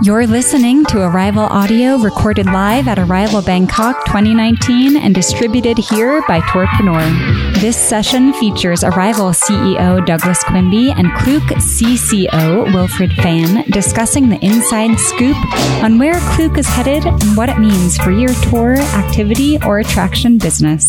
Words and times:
You're 0.00 0.26
listening 0.26 0.84
to 0.86 0.96
Arival 0.96 1.48
Audio 1.50 1.96
recorded 1.98 2.46
live 2.46 2.88
at 2.88 2.96
Arival 2.98 3.44
Bangkok 3.44 4.04
2019 4.06 4.96
and 4.96 5.14
distributed 5.14 5.76
here 5.76 6.22
by 6.26 6.40
Tourpreneur. 6.40 7.60
This 7.60 7.76
session 7.76 8.32
features 8.32 8.80
Arival 8.80 9.32
CEO 9.32 10.04
Douglas 10.04 10.42
Quinby 10.44 10.90
and 10.92 11.12
Klook 11.18 11.42
CCO 11.42 12.72
Wilfred 12.72 13.12
Fan 13.12 13.70
discussing 13.70 14.28
the 14.30 14.42
inside 14.44 14.98
scoop 14.98 15.36
on 15.84 15.98
where 15.98 16.18
Klook 16.32 16.56
is 16.56 16.66
headed 16.66 17.04
and 17.04 17.36
what 17.36 17.50
it 17.50 17.58
means 17.58 17.98
for 17.98 18.10
your 18.10 18.32
tour, 18.50 18.78
activity, 18.78 19.58
or 19.64 19.78
attraction 19.78 20.38
business. 20.38 20.88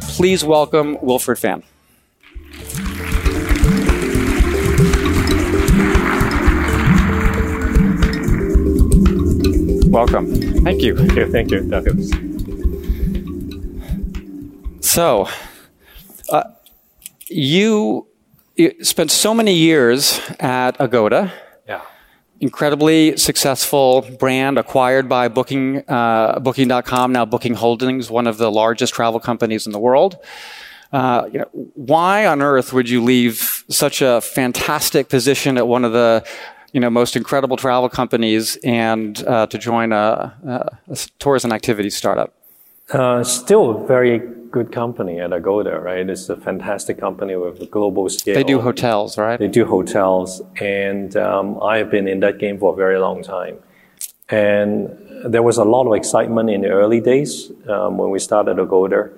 Please 0.00 0.44
welcome 0.44 0.96
Wilfred 1.02 1.38
Fan. 1.38 1.62
Welcome. 9.88 10.34
Thank 10.64 10.82
you. 10.82 10.96
Thank 10.96 11.14
you. 11.14 11.32
Thank 11.32 11.50
you, 11.50 11.60
Douglas. 11.62 12.10
So, 14.80 15.28
uh, 16.30 16.44
you, 17.28 18.06
you 18.56 18.84
spent 18.84 19.10
so 19.10 19.34
many 19.34 19.54
years 19.54 20.20
at 20.40 20.76
Agoda. 20.78 21.32
Yeah. 21.68 21.82
Incredibly 22.40 23.16
successful 23.16 24.02
brand 24.18 24.58
acquired 24.58 25.08
by 25.08 25.28
Booking, 25.28 25.82
uh, 25.88 26.40
Booking.com, 26.40 27.12
now 27.12 27.24
Booking 27.24 27.54
Holdings, 27.54 28.10
one 28.10 28.26
of 28.26 28.38
the 28.38 28.50
largest 28.50 28.94
travel 28.94 29.20
companies 29.20 29.66
in 29.66 29.72
the 29.72 29.78
world. 29.78 30.18
Uh, 30.92 31.28
you 31.32 31.38
know, 31.40 31.48
why 31.74 32.26
on 32.26 32.40
earth 32.40 32.72
would 32.72 32.88
you 32.88 33.02
leave 33.02 33.64
such 33.68 34.02
a 34.02 34.20
fantastic 34.20 35.08
position 35.08 35.58
at 35.58 35.66
one 35.66 35.84
of 35.84 35.92
the 35.92 36.24
you 36.76 36.80
know, 36.80 36.90
most 36.90 37.16
incredible 37.16 37.56
travel 37.56 37.88
companies 37.88 38.58
and 38.62 39.26
uh, 39.26 39.46
to 39.46 39.56
join 39.56 39.92
a, 39.92 40.76
a, 40.90 40.96
tourism 41.18 41.50
activity 41.50 41.88
startup? 41.88 42.34
Uh, 42.92 43.24
still 43.24 43.82
a 43.82 43.86
very 43.86 44.18
good 44.50 44.70
company 44.72 45.18
at 45.18 45.30
Agoda, 45.32 45.80
right? 45.80 46.06
It's 46.06 46.28
a 46.28 46.36
fantastic 46.36 46.98
company 47.00 47.34
with 47.34 47.62
a 47.62 47.66
global 47.66 48.10
scale. 48.10 48.34
They 48.34 48.44
do 48.44 48.60
hotels, 48.60 49.16
right? 49.16 49.38
They 49.38 49.48
do 49.48 49.64
hotels, 49.64 50.42
and 50.60 51.16
um, 51.16 51.58
I 51.62 51.78
have 51.78 51.90
been 51.90 52.06
in 52.06 52.20
that 52.20 52.38
game 52.38 52.58
for 52.58 52.74
a 52.74 52.76
very 52.76 52.98
long 52.98 53.22
time. 53.22 53.56
And 54.28 54.98
there 55.24 55.42
was 55.42 55.56
a 55.56 55.64
lot 55.64 55.86
of 55.86 55.94
excitement 55.94 56.50
in 56.50 56.60
the 56.60 56.68
early 56.68 57.00
days 57.00 57.50
um, 57.70 57.96
when 57.96 58.10
we 58.10 58.18
started 58.18 58.58
Agoda 58.58 59.08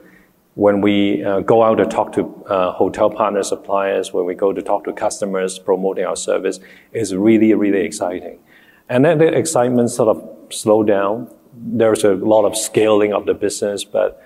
when 0.58 0.80
we 0.80 1.24
uh, 1.24 1.38
go 1.38 1.62
out 1.62 1.76
to 1.76 1.86
talk 1.86 2.10
to 2.10 2.22
uh, 2.46 2.72
hotel 2.72 3.08
partner 3.08 3.44
suppliers, 3.44 4.12
when 4.12 4.24
we 4.24 4.34
go 4.34 4.52
to 4.52 4.60
talk 4.60 4.82
to 4.82 4.92
customers 4.92 5.56
promoting 5.56 6.04
our 6.04 6.16
service, 6.16 6.58
is 6.92 7.14
really, 7.14 7.54
really 7.54 7.82
exciting. 7.82 8.41
And 8.88 9.04
then 9.04 9.18
the 9.18 9.28
excitement 9.28 9.88
sort 9.88 10.08
of 10.08 10.52
slowed 10.52 10.88
down. 10.88 11.32
There's 11.54 12.02
a 12.02 12.14
lot 12.14 12.44
of 12.44 12.56
scaling 12.56 13.12
of 13.12 13.24
the 13.24 13.34
business, 13.34 13.84
but 13.84 14.20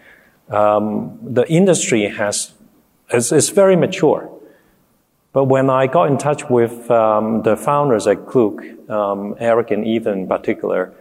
um, 0.49 1.19
the 1.23 1.47
industry 1.53 2.09
has 2.09 2.55
is, 3.13 3.31
is 3.31 3.51
very 3.51 3.77
mature. 3.77 4.31
But 5.35 5.45
when 5.45 5.69
I 5.69 5.87
got 5.87 6.09
in 6.09 6.17
touch 6.17 6.49
with 6.49 6.91
um, 6.91 7.43
the 7.43 7.59
founders 7.59 8.07
at 8.07 8.25
Klook, 8.25 8.63
um, 8.89 9.37
Eric 9.39 9.71
and 9.71 9.87
Ethan 9.87 10.21
in 10.21 10.29
particular, 10.29 10.95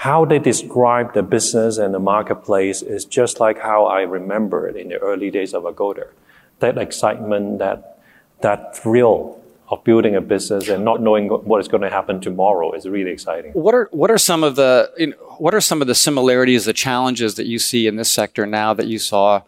how 0.00 0.24
they 0.24 0.38
describe 0.38 1.12
the 1.12 1.22
business 1.22 1.76
and 1.76 1.92
the 1.92 1.98
marketplace 1.98 2.80
is 2.80 3.04
just 3.04 3.38
like 3.38 3.58
how 3.58 3.84
I 3.84 4.00
remember 4.00 4.66
it 4.66 4.74
in 4.74 4.88
the 4.88 4.96
early 4.96 5.30
days 5.30 5.52
of 5.52 5.66
Agoda. 5.66 6.06
That 6.60 6.78
excitement, 6.78 7.58
that, 7.58 7.98
that 8.40 8.74
thrill 8.74 9.38
of 9.68 9.84
building 9.84 10.16
a 10.16 10.22
business 10.22 10.70
and 10.70 10.86
not 10.86 11.02
knowing 11.02 11.28
what 11.28 11.60
is 11.60 11.68
going 11.68 11.82
to 11.82 11.90
happen 11.90 12.18
tomorrow 12.18 12.72
is 12.72 12.88
really 12.88 13.10
exciting. 13.10 13.52
What 13.52 13.74
are 13.74 13.90
what 13.92 14.10
are 14.10 14.16
some 14.16 14.42
of 14.42 14.56
the 14.56 14.90
you 14.96 15.08
know, 15.08 15.16
what 15.36 15.54
are 15.54 15.60
some 15.60 15.82
of 15.82 15.86
the 15.86 15.94
similarities, 15.94 16.64
the 16.64 16.72
challenges 16.72 17.34
that 17.34 17.44
you 17.44 17.58
see 17.58 17.86
in 17.86 17.96
this 17.96 18.10
sector 18.10 18.46
now 18.46 18.72
that 18.72 18.86
you 18.86 18.98
saw 18.98 19.42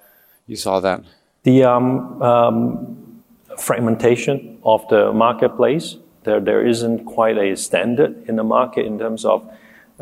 you 0.46 0.56
saw 0.56 0.80
then? 0.80 1.06
The 1.44 1.64
um, 1.64 2.22
um, 2.22 3.22
fragmentation 3.56 4.58
of 4.64 4.86
the 4.90 5.14
marketplace. 5.14 5.96
There 6.24 6.40
there 6.40 6.64
isn't 6.66 7.06
quite 7.06 7.38
a 7.38 7.56
standard 7.56 8.28
in 8.28 8.36
the 8.36 8.44
market 8.44 8.84
in 8.84 8.98
terms 8.98 9.24
of 9.24 9.50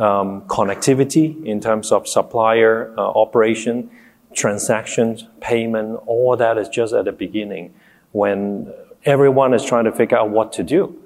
um, 0.00 0.42
connectivity 0.42 1.44
in 1.44 1.60
terms 1.60 1.92
of 1.92 2.08
supplier 2.08 2.92
uh, 2.96 3.02
operation, 3.02 3.90
transactions, 4.34 5.26
payment, 5.40 6.00
all 6.06 6.36
that 6.36 6.56
is 6.56 6.68
just 6.68 6.94
at 6.94 7.04
the 7.04 7.12
beginning 7.12 7.74
when 8.12 8.72
everyone 9.04 9.52
is 9.52 9.64
trying 9.64 9.84
to 9.84 9.92
figure 9.92 10.16
out 10.16 10.30
what 10.30 10.52
to 10.54 10.62
do. 10.62 10.96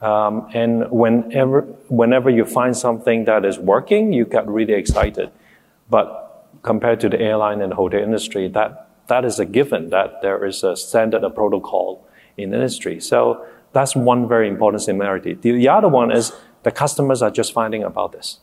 Um, 0.00 0.48
and 0.54 0.90
whenever, 0.90 1.62
whenever 1.88 2.30
you 2.30 2.44
find 2.44 2.76
something 2.76 3.24
that 3.24 3.44
is 3.44 3.58
working, 3.58 4.12
you 4.12 4.24
get 4.24 4.46
really 4.46 4.74
excited. 4.74 5.30
But 5.90 6.48
compared 6.62 7.00
to 7.00 7.08
the 7.08 7.20
airline 7.20 7.62
and 7.62 7.72
hotel 7.72 8.00
industry, 8.00 8.48
that, 8.48 8.88
that 9.08 9.24
is 9.24 9.40
a 9.40 9.44
given 9.44 9.90
that 9.90 10.22
there 10.22 10.44
is 10.44 10.62
a 10.62 10.76
standard, 10.76 11.24
a 11.24 11.30
protocol 11.30 12.06
in 12.36 12.54
industry. 12.54 13.00
So 13.00 13.44
that's 13.72 13.96
one 13.96 14.28
very 14.28 14.48
important 14.48 14.82
similarity. 14.82 15.34
The, 15.34 15.52
the 15.52 15.68
other 15.68 15.88
one 15.88 16.12
is 16.12 16.32
the 16.66 16.72
customers 16.72 17.22
are 17.22 17.30
just 17.30 17.52
finding 17.52 17.84
about 17.84 18.10
this. 18.10 18.40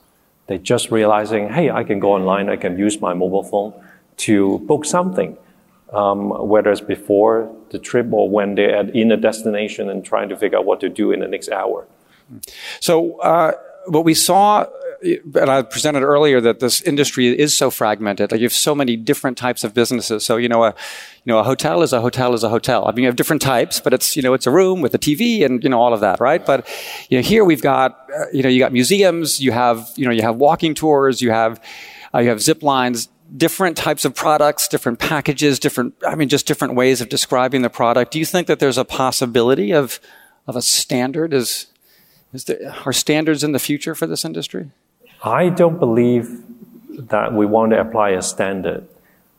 They're 0.48 0.66
just 0.74 0.92
realizing, 0.92 1.50
hey, 1.50 1.70
I 1.70 1.84
can 1.84 2.00
go 2.00 2.14
online, 2.14 2.48
I 2.48 2.56
can 2.56 2.80
use 2.80 3.02
my 3.02 3.14
mobile 3.14 3.44
phone 3.44 3.74
to 4.28 4.60
book 4.60 4.86
something, 4.86 5.38
um, 5.92 6.30
whether 6.52 6.72
it's 6.72 6.80
before 6.80 7.54
the 7.72 7.80
trip 7.80 8.08
or 8.14 8.30
when 8.30 8.56
they're 8.56 8.90
in 8.92 9.12
a 9.12 9.18
destination 9.18 9.90
and 9.90 10.06
trying 10.06 10.30
to 10.30 10.38
figure 10.38 10.58
out 10.58 10.64
what 10.64 10.80
to 10.80 10.88
do 10.88 11.12
in 11.12 11.20
the 11.20 11.28
next 11.28 11.50
hour. 11.50 11.86
So, 12.80 13.20
uh, 13.20 13.52
what 13.88 14.06
we 14.06 14.14
saw 14.14 14.68
and 15.04 15.50
I 15.50 15.62
presented 15.62 16.02
earlier 16.02 16.40
that 16.42 16.60
this 16.60 16.82
industry 16.82 17.38
is 17.38 17.56
so 17.56 17.70
fragmented. 17.70 18.32
Like 18.32 18.40
you 18.40 18.46
have 18.46 18.54
so 18.54 18.74
many 18.74 18.96
different 18.96 19.38
types 19.38 19.64
of 19.64 19.74
businesses. 19.74 20.26
So 20.26 20.38
you 20.38 20.48
know, 20.48 20.64
a 20.64 20.70
you 21.26 21.34
know 21.34 21.40
a 21.40 21.44
hotel 21.44 21.82
is 21.82 21.94
a 21.94 22.02
hotel 22.02 22.34
is 22.34 22.44
a 22.44 22.50
hotel. 22.50 22.88
I 22.88 22.92
mean, 22.92 23.04
you 23.04 23.08
have 23.08 23.16
different 23.16 23.42
types, 23.42 23.80
but 23.80 23.94
it's 23.94 24.16
you 24.16 24.22
know 24.22 24.34
it's 24.34 24.48
a 24.48 24.52
room 24.52 24.82
with 24.82 24.96
a 24.96 25.00
TV 25.00 25.46
and 25.46 25.64
you 25.64 25.70
know 25.70 25.82
all 25.82 25.94
of 25.94 26.00
that, 26.02 26.20
right? 26.20 26.46
But 26.46 26.68
you 27.10 27.18
know 27.18 27.22
here 27.22 27.44
we've 27.44 27.62
got 27.62 28.10
uh, 28.18 28.26
you 28.32 28.44
know 28.44 28.50
you 28.50 28.60
got 28.60 28.72
museums, 28.72 29.42
you 29.42 29.52
have 29.52 29.92
you 29.96 30.06
know 30.06 30.12
you 30.12 30.22
have 30.22 30.38
walking 30.38 30.74
tours, 30.74 31.22
you 31.22 31.32
have 31.32 31.62
uh, 32.14 32.20
you 32.20 32.30
have 32.30 32.42
zip 32.42 32.64
lines. 32.64 33.10
Different 33.36 33.76
types 33.76 34.06
of 34.06 34.14
products, 34.14 34.68
different 34.68 35.00
packages, 35.00 35.58
different, 35.58 35.96
I 36.06 36.14
mean, 36.14 36.30
just 36.30 36.46
different 36.46 36.76
ways 36.76 37.02
of 37.02 37.10
describing 37.10 37.64
the 37.64 37.70
product. 37.70 38.12
Do 38.12 38.20
you 38.20 38.26
think 38.26 38.46
that 38.46 38.60
there's 38.60 38.78
a 38.78 38.86
possibility 38.86 39.74
of, 39.74 40.00
of 40.46 40.56
a 40.56 40.62
standard? 40.62 41.34
Is, 41.34 41.66
is 42.32 42.44
there, 42.44 42.76
are 42.86 42.94
standards 42.94 43.44
in 43.44 43.52
the 43.52 43.58
future 43.58 43.96
for 43.96 44.06
this 44.06 44.24
industry? 44.24 44.70
I 45.24 45.48
don't 45.48 45.80
believe 45.80 46.44
that 46.90 47.34
we 47.34 47.46
want 47.46 47.72
to 47.72 47.80
apply 47.80 48.10
a 48.10 48.22
standard. 48.22 48.86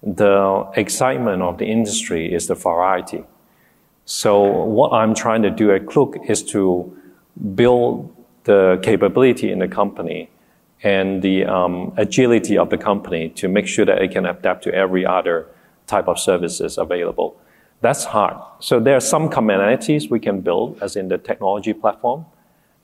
The 0.03 0.67
excitement 0.77 1.43
of 1.43 1.59
the 1.59 1.67
industry 1.67 2.33
is 2.33 2.47
the 2.47 2.55
variety. 2.55 3.25
So 4.07 4.43
what 4.65 4.93
I'm 4.93 5.15
trying 5.15 5.43
to 5.43 5.51
do 5.51 5.71
at 5.73 5.87
Klook 5.87 6.17
is 6.27 6.43
to 6.45 6.97
build 7.55 8.15
the 8.45 8.81
capability 8.83 9.53
in 9.53 9.59
the 9.59 9.69
company 9.69 10.31
and 10.83 11.21
the 11.21 11.45
um, 11.45 11.93
agility 11.99 12.57
of 12.57 12.71
the 12.71 12.79
company 12.79 13.29
to 13.31 13.49
make 13.49 13.67
sure 13.67 13.85
that 13.85 14.01
it 14.01 14.11
can 14.11 14.25
adapt 14.25 14.65
to 14.65 14.75
every 14.75 15.05
other 15.05 15.47
type 15.87 16.09
of 16.09 16.19
services 16.19 16.79
available. 16.79 17.37
That's 17.83 18.05
hard. 18.05 18.37
So 18.61 18.81
there 18.81 18.97
are 18.97 19.01
some 19.01 19.29
commonalities 19.29 20.11
we 20.11 20.21
can 20.21 20.41
build, 20.41 20.79
as 20.81 20.97
in 20.97 21.09
the 21.09 21.19
technology 21.19 21.75
platform, 21.75 22.25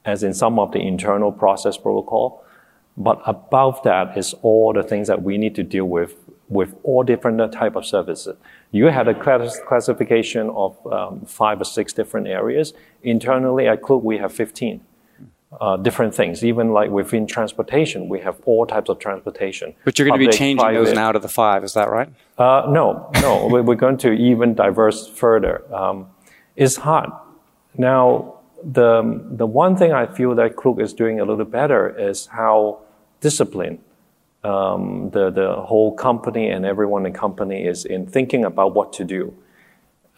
as 0.05 0.23
in 0.23 0.35
some 0.35 0.59
of 0.59 0.73
the 0.73 0.81
internal 0.81 1.33
process 1.33 1.79
protocol. 1.79 2.45
But 2.97 3.21
above 3.27 3.83
that 3.85 4.17
is 4.19 4.35
all 4.43 4.73
the 4.73 4.83
things 4.83 5.09
that 5.09 5.23
we 5.23 5.39
need 5.39 5.55
to 5.55 5.63
deal 5.63 5.87
with 5.87 6.15
with 6.49 6.75
all 6.83 7.05
different 7.05 7.53
type 7.53 7.77
of 7.77 7.87
services. 7.87 8.37
You 8.73 8.87
had 8.87 9.07
a 9.07 9.15
class- 9.15 9.61
classification 9.69 10.51
of 10.51 10.77
um, 10.93 11.21
five 11.21 11.61
or 11.61 11.65
six 11.65 11.93
different 11.93 12.27
areas. 12.27 12.73
Internally 13.05 13.69
at 13.69 13.83
Klook, 13.83 14.03
we 14.03 14.19
have 14.19 14.33
15 14.33 14.81
uh, 15.61 15.77
different 15.77 16.13
things. 16.15 16.45
Even 16.45 16.73
like 16.73 16.91
within 16.91 17.27
transportation, 17.29 18.09
we 18.09 18.19
have 18.21 18.41
all 18.47 18.67
types 18.67 18.91
of 18.91 18.99
transportation. 18.99 19.75
But 19.85 19.99
you're 19.99 20.09
going 20.09 20.19
to 20.21 20.27
be 20.27 20.33
changing 20.37 20.75
those 20.75 20.89
now 20.97 21.13
to 21.13 21.21
the 21.21 21.29
five, 21.29 21.63
is 21.63 21.75
that 21.75 21.89
right? 21.89 22.09
Uh, 22.37 22.67
no, 22.69 23.11
no. 23.23 23.47
we- 23.53 23.61
we're 23.61 23.77
going 23.77 23.99
to 23.99 24.11
even 24.13 24.55
diverse 24.55 25.07
further. 25.09 25.63
Um, 25.73 26.09
it's 26.57 26.77
hard. 26.77 27.11
Now, 27.77 28.40
the, 28.63 29.23
the 29.31 29.47
one 29.47 29.77
thing 29.77 29.93
I 29.93 30.07
feel 30.07 30.35
that 30.35 30.57
Klook 30.57 30.81
is 30.81 30.93
doing 30.93 31.21
a 31.21 31.25
little 31.25 31.45
better 31.45 31.89
is 31.89 32.27
how 32.27 32.81
disciplined 33.21 33.81
um, 34.45 35.11
the, 35.11 35.31
the 35.31 35.55
whole 35.55 35.95
company 35.95 36.49
and 36.49 36.65
everyone 36.65 37.07
in 37.07 37.13
company 37.13 37.67
is 37.67 37.85
in 37.85 38.07
thinking 38.07 38.45
about 38.45 38.75
what 38.75 38.93
to 38.95 39.05
do. 39.05 39.35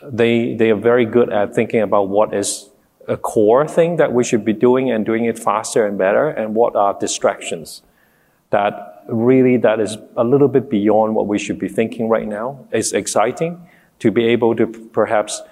They, 0.02 0.54
they 0.54 0.70
are 0.70 0.76
very 0.76 1.04
good 1.04 1.32
at 1.32 1.54
thinking 1.54 1.80
about 1.80 2.08
what 2.08 2.34
is 2.34 2.70
a 3.08 3.16
core 3.16 3.66
thing 3.66 3.96
that 3.96 4.12
we 4.12 4.22
should 4.22 4.44
be 4.44 4.52
doing 4.52 4.90
and 4.90 5.04
doing 5.04 5.24
it 5.24 5.38
faster 5.38 5.86
and 5.86 5.98
better, 5.98 6.28
and 6.28 6.54
what 6.54 6.76
are 6.76 6.96
distractions 6.98 7.82
that 8.52 9.02
really 9.08 9.56
that 9.56 9.80
is 9.80 9.96
a 10.16 10.22
little 10.22 10.46
bit 10.46 10.70
beyond 10.70 11.14
what 11.14 11.26
we 11.26 11.38
should 11.38 11.58
be 11.58 11.68
thinking 11.68 12.08
right 12.08 12.28
now. 12.28 12.64
It's 12.70 12.92
exciting 12.92 13.66
to 13.98 14.10
be 14.10 14.26
able 14.26 14.54
to 14.56 14.66
perhaps 14.66 15.42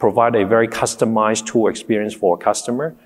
provide 0.00 0.34
a 0.34 0.44
very 0.44 0.66
customized 0.66 1.46
tool 1.46 1.68
experience 1.68 2.14
for 2.14 2.34
a 2.34 2.38
customer. 2.38 2.96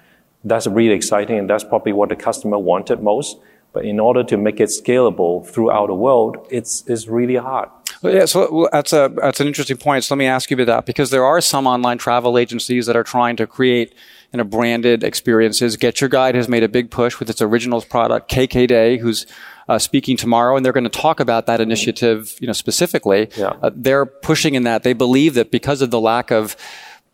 That's 0.45 0.67
really 0.67 0.95
exciting, 0.95 1.39
and 1.39 1.51
that's 1.51 1.65
probably 1.65 1.93
what 1.93 2.09
the 2.09 2.17
customer 2.17 2.59
wanted 2.59 3.03
most. 3.03 3.37
But 3.75 3.85
in 3.85 3.99
order 3.99 4.23
to 4.25 4.37
make 4.37 4.61
it 4.61 4.69
scalable 4.69 5.47
throughout 5.47 5.89
the 5.89 5.95
world, 5.95 6.47
it's, 6.49 6.85
it's 6.87 7.09
really 7.09 7.35
hard. 7.35 7.69
Yeah, 8.03 8.27
so 8.27 8.69
that's 8.71 8.93
a 8.93 9.11
that's 9.17 9.41
an 9.41 9.47
interesting 9.47 9.79
point. 9.79 10.05
So 10.05 10.15
let 10.15 10.19
me 10.19 10.27
ask 10.27 10.51
you 10.51 10.57
about 10.57 10.67
that 10.67 10.87
because 10.87 11.11
there 11.11 11.25
are 11.25 11.41
some 11.41 11.67
online 11.67 11.97
travel 11.97 12.37
agencies 12.37 12.85
that 12.87 12.97
are 12.97 13.05
trying 13.05 13.37
to 13.37 13.47
create 13.47 13.95
you 14.33 14.37
know 14.37 14.45
branded 14.45 15.03
experiences. 15.03 15.77
Get 15.77 16.03
Your 16.03 16.11
Guide 16.11 16.35
has 16.35 16.47
made 16.47 16.63
a 16.63 16.69
big 16.69 16.91
push 16.91 17.19
with 17.19 17.31
its 17.31 17.41
originals 17.41 17.87
product, 17.87 18.31
KKday, 18.31 18.99
who's 18.99 19.27
uh, 19.69 19.79
speaking 19.79 20.17
tomorrow, 20.17 20.57
and 20.57 20.65
they're 20.65 20.73
going 20.73 20.85
to 20.85 20.91
talk 20.91 21.21
about 21.21 21.47
that 21.47 21.61
initiative, 21.61 22.37
you 22.41 22.47
know, 22.47 22.53
specifically. 22.53 23.31
Yeah. 23.37 23.55
Uh, 23.63 23.71
they're 23.75 24.07
pushing 24.07 24.55
in 24.55 24.65
that 24.65 24.83
they 24.83 24.93
believe 24.93 25.35
that 25.35 25.51
because 25.51 25.81
of 25.81 25.91
the 25.91 26.01
lack 26.01 26.31
of 26.31 26.57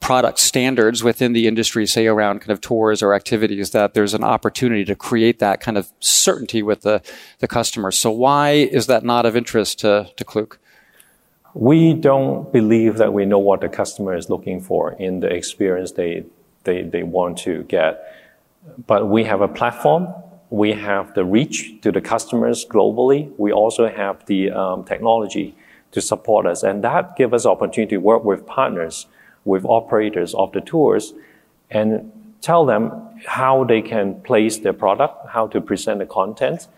product 0.00 0.38
standards 0.38 1.04
within 1.04 1.32
the 1.32 1.46
industry, 1.46 1.86
say 1.86 2.06
around 2.06 2.40
kind 2.40 2.50
of 2.50 2.60
tours 2.60 3.02
or 3.02 3.14
activities, 3.14 3.70
that 3.70 3.94
there's 3.94 4.14
an 4.14 4.24
opportunity 4.24 4.84
to 4.84 4.96
create 4.96 5.38
that 5.38 5.60
kind 5.60 5.76
of 5.76 5.92
certainty 6.00 6.62
with 6.62 6.80
the, 6.82 7.02
the 7.38 7.46
customer. 7.46 7.90
So 7.90 8.10
why 8.10 8.50
is 8.50 8.86
that 8.86 9.04
not 9.04 9.26
of 9.26 9.36
interest 9.36 9.78
to, 9.80 10.10
to 10.16 10.24
Klook? 10.24 10.58
we 11.54 11.94
don't 11.94 12.52
believe 12.52 12.98
that 12.98 13.12
we 13.12 13.24
know 13.24 13.38
what 13.38 13.60
the 13.60 13.68
customer 13.68 14.14
is 14.14 14.30
looking 14.30 14.60
for 14.60 14.92
in 14.92 15.20
the 15.20 15.28
experience 15.28 15.92
they, 15.92 16.24
they, 16.64 16.82
they 16.82 17.02
want 17.02 17.38
to 17.38 17.64
get. 17.64 18.16
But 18.86 19.08
we 19.08 19.24
have 19.24 19.40
a 19.40 19.48
platform. 19.48 20.08
We 20.50 20.72
have 20.72 21.14
the 21.14 21.24
reach 21.24 21.80
to 21.82 21.90
the 21.90 22.00
customers 22.00 22.64
globally. 22.64 23.32
We 23.36 23.52
also 23.52 23.88
have 23.88 24.24
the 24.26 24.50
um, 24.50 24.84
technology 24.84 25.54
to 25.92 26.00
support 26.00 26.46
us. 26.46 26.62
And 26.62 26.84
that 26.84 27.16
gives 27.16 27.32
us 27.32 27.46
opportunity 27.46 27.96
to 27.96 28.00
work 28.00 28.24
with 28.24 28.46
partners, 28.46 29.06
with 29.44 29.64
operators 29.64 30.34
of 30.34 30.52
the 30.52 30.60
tours, 30.60 31.14
and 31.70 32.12
tell 32.40 32.64
them 32.64 32.90
how 33.26 33.64
they 33.64 33.82
can 33.82 34.20
place 34.22 34.58
their 34.58 34.72
product, 34.72 35.28
how 35.28 35.46
to 35.46 35.60
present 35.60 35.98
the 35.98 36.06
content, 36.06 36.68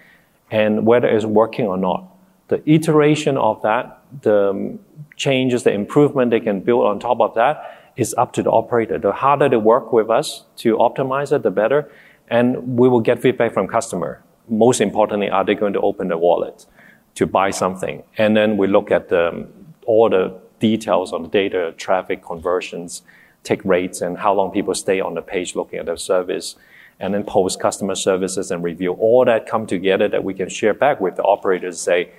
and 0.50 0.86
whether 0.86 1.08
it's 1.08 1.24
working 1.24 1.66
or 1.66 1.76
not. 1.76 2.04
The 2.48 2.62
iteration 2.70 3.38
of 3.38 3.62
that, 3.62 4.00
the 4.22 4.50
um, 4.50 4.78
changes, 5.16 5.62
the 5.62 5.72
improvement 5.72 6.30
they 6.30 6.40
can 6.40 6.60
build 6.60 6.86
on 6.86 7.00
top 7.00 7.20
of 7.20 7.34
that 7.34 7.92
is 7.96 8.14
up 8.18 8.32
to 8.34 8.42
the 8.42 8.50
operator. 8.50 8.98
The 8.98 9.12
harder 9.12 9.48
they 9.48 9.56
work 9.56 9.92
with 9.92 10.10
us 10.10 10.44
to 10.56 10.76
optimize 10.76 11.34
it, 11.34 11.42
the 11.42 11.50
better. 11.50 11.90
And 12.28 12.78
we 12.78 12.88
will 12.88 13.00
get 13.00 13.20
feedback 13.22 13.52
from 13.54 13.68
customer. 13.68 14.22
Most 14.48 14.80
importantly, 14.80 15.30
are 15.30 15.44
they 15.44 15.54
going 15.54 15.72
to 15.74 15.80
open 15.80 16.08
the 16.08 16.18
wallet 16.18 16.66
to 17.14 17.26
buy 17.26 17.50
something? 17.50 18.02
And 18.18 18.36
then 18.36 18.56
we 18.56 18.66
look 18.66 18.90
at 18.90 19.08
the, 19.08 19.46
all 19.86 20.10
the 20.10 20.38
details 20.62 21.12
on 21.12 21.22
the 21.24 21.28
data, 21.28 21.74
traffic 21.76 22.24
conversions, 22.24 23.02
take 23.42 23.62
rates, 23.64 24.00
and 24.00 24.16
how 24.18 24.32
long 24.32 24.50
people 24.52 24.74
stay 24.74 25.00
on 25.00 25.14
the 25.14 25.20
page 25.20 25.56
looking 25.56 25.78
at 25.80 25.86
the 25.86 25.96
service 25.96 26.54
and 27.00 27.12
then 27.12 27.24
post 27.24 27.58
customer 27.60 27.96
services 27.96 28.52
and 28.52 28.62
review. 28.62 28.92
All 28.92 29.24
that 29.24 29.44
come 29.44 29.66
together 29.66 30.06
that 30.08 30.22
we 30.22 30.34
can 30.34 30.48
share 30.48 30.72
back 30.72 31.00
with 31.00 31.16
the 31.16 31.24
operators. 31.24 31.80
Say, 31.80 32.10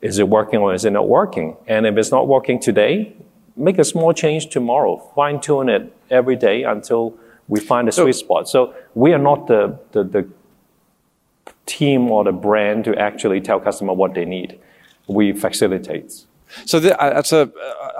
is 0.00 0.18
it 0.18 0.28
working 0.28 0.60
or 0.60 0.72
is 0.72 0.86
it 0.86 0.92
not 0.92 1.08
working? 1.08 1.56
And 1.66 1.86
if 1.86 1.94
it's 1.98 2.10
not 2.10 2.26
working 2.26 2.58
today, 2.58 3.14
make 3.54 3.78
a 3.78 3.84
small 3.84 4.14
change 4.14 4.48
tomorrow. 4.48 4.96
Fine 5.14 5.40
tune 5.42 5.68
it 5.68 5.94
every 6.08 6.36
day 6.36 6.62
until 6.62 7.14
we 7.48 7.60
find 7.60 7.86
a 7.86 7.92
sweet 7.92 8.14
spot. 8.14 8.48
So 8.48 8.74
we 8.94 9.12
are 9.12 9.18
not 9.30 9.46
the, 9.46 9.78
the, 9.92 10.04
the 10.04 10.26
team 11.66 12.10
or 12.10 12.24
the 12.24 12.32
brand 12.32 12.84
to 12.84 12.96
actually 12.96 13.40
tell 13.42 13.60
customer 13.60 13.92
what 13.92 14.14
they 14.14 14.24
need. 14.24 14.58
We 15.06 15.32
facilitate. 15.32 16.24
So 16.66 16.80
th- 16.80 16.94
uh, 16.98 17.10
that's 17.10 17.32
a, 17.32 17.50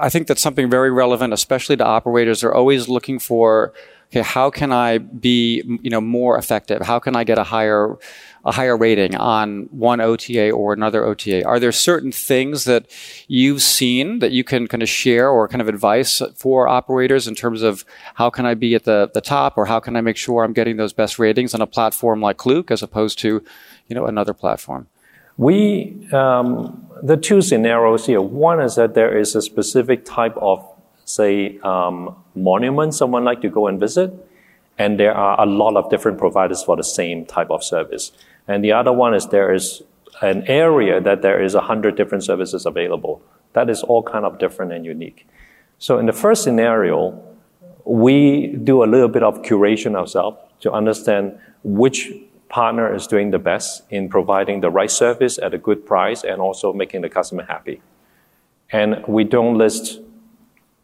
I 0.01 0.09
think 0.09 0.27
that's 0.27 0.41
something 0.41 0.71
very 0.71 0.91
relevant, 0.91 1.33
especially 1.33 1.77
to 1.77 1.85
operators. 1.85 2.41
They're 2.41 2.55
always 2.55 2.89
looking 2.89 3.19
for, 3.19 3.73
okay, 4.09 4.23
how 4.23 4.51
can 4.51 4.73
I 4.73 4.99
be, 4.99 5.63
you 5.83 5.91
know, 5.91 6.01
more 6.01 6.39
effective? 6.39 6.83
How 6.83 6.99
can 6.99 7.15
I 7.15 7.25
get 7.25 7.39
a 7.39 7.45
higher, 7.45 7.97
a 8.45 8.53
higher 8.53 8.77
rating 8.77 9.15
on 9.15 9.69
one 9.71 10.01
OTA 10.01 10.51
or 10.51 10.73
another 10.73 11.05
OTA? 11.05 11.45
Are 11.45 11.61
there 11.61 11.73
certain 11.73 12.13
things 12.13 12.65
that 12.65 12.87
you've 13.29 13.63
seen 13.63 14.21
that 14.21 14.33
you 14.33 14.43
can 14.43 14.67
kind 14.67 14.83
of 14.83 14.89
share 14.89 15.29
or 15.29 15.47
kind 15.47 15.61
of 15.61 15.69
advice 15.69 16.23
for 16.35 16.67
operators 16.67 17.29
in 17.29 17.35
terms 17.35 17.63
of 17.63 17.85
how 18.15 18.31
can 18.31 18.47
I 18.47 18.55
be 18.55 18.75
at 18.75 18.85
the, 18.85 19.11
the 19.13 19.21
top 19.21 19.59
or 19.59 19.67
how 19.67 19.81
can 19.81 19.97
I 19.97 20.01
make 20.01 20.17
sure 20.17 20.43
I'm 20.43 20.55
getting 20.55 20.77
those 20.77 20.93
best 20.93 21.19
ratings 21.19 21.55
on 21.55 21.61
a 21.61 21.67
platform 21.67 22.21
like 22.21 22.39
Klook 22.39 22.71
as 22.71 22.83
opposed 22.83 23.19
to, 23.21 23.45
you 23.89 23.95
know, 23.95 24.07
another 24.07 24.35
platform? 24.35 24.89
We, 25.41 26.07
um, 26.13 26.87
the 27.03 27.17
two 27.17 27.41
scenarios 27.41 28.05
here. 28.05 28.21
One 28.21 28.61
is 28.61 28.75
that 28.75 28.93
there 28.93 29.17
is 29.17 29.35
a 29.35 29.41
specific 29.41 30.05
type 30.05 30.37
of, 30.37 30.63
say, 31.07 31.59
um, 31.61 32.15
monument 32.35 32.93
someone 32.93 33.25
like 33.25 33.41
to 33.41 33.49
go 33.49 33.67
and 33.67 33.81
visit, 33.81 34.13
and 34.77 35.01
there 35.01 35.15
are 35.15 35.41
a 35.41 35.47
lot 35.47 35.77
of 35.77 35.89
different 35.89 36.19
providers 36.19 36.63
for 36.63 36.77
the 36.77 36.85
same 36.85 37.25
type 37.25 37.51
of 37.51 37.65
service. 37.65 38.13
And 38.47 38.63
the 38.63 38.73
other 38.73 38.93
one 38.93 39.15
is 39.15 39.29
there 39.29 39.51
is 39.55 39.83
an 40.21 40.45
area 40.47 41.01
that 41.01 41.23
there 41.23 41.43
is 41.43 41.55
a 41.55 41.63
hundred 41.63 41.97
different 41.97 42.23
services 42.23 42.67
available. 42.67 43.23
That 43.55 43.71
is 43.71 43.83
all 43.83 44.03
kind 44.03 44.27
of 44.27 44.39
different 44.39 44.73
and 44.75 44.85
unique. 44.85 45.27
So 45.79 45.99
in 45.99 46.05
the 46.05 46.13
first 46.13 46.43
scenario, 46.43 47.19
we 47.87 48.49
do 48.63 48.85
a 48.85 48.89
little 48.93 49.09
bit 49.09 49.23
of 49.23 49.41
curation 49.41 49.97
ourselves 49.97 50.37
to 50.61 50.71
understand 50.71 51.39
which 51.65 52.13
partner 52.51 52.93
is 52.95 53.07
doing 53.07 53.31
the 53.31 53.39
best 53.39 53.83
in 53.91 54.09
providing 54.09 54.61
the 54.61 54.71
right 54.71 54.91
service 54.91 55.39
at 55.39 55.55
a 55.55 55.59
good 55.59 55.87
price 55.87 56.25
and 56.25 56.41
also 56.41 56.73
making 56.73 57.01
the 57.01 57.09
customer 57.09 57.45
happy. 57.45 57.81
And 58.71 59.03
we 59.07 59.25
don't 59.25 59.57
list 59.57 60.01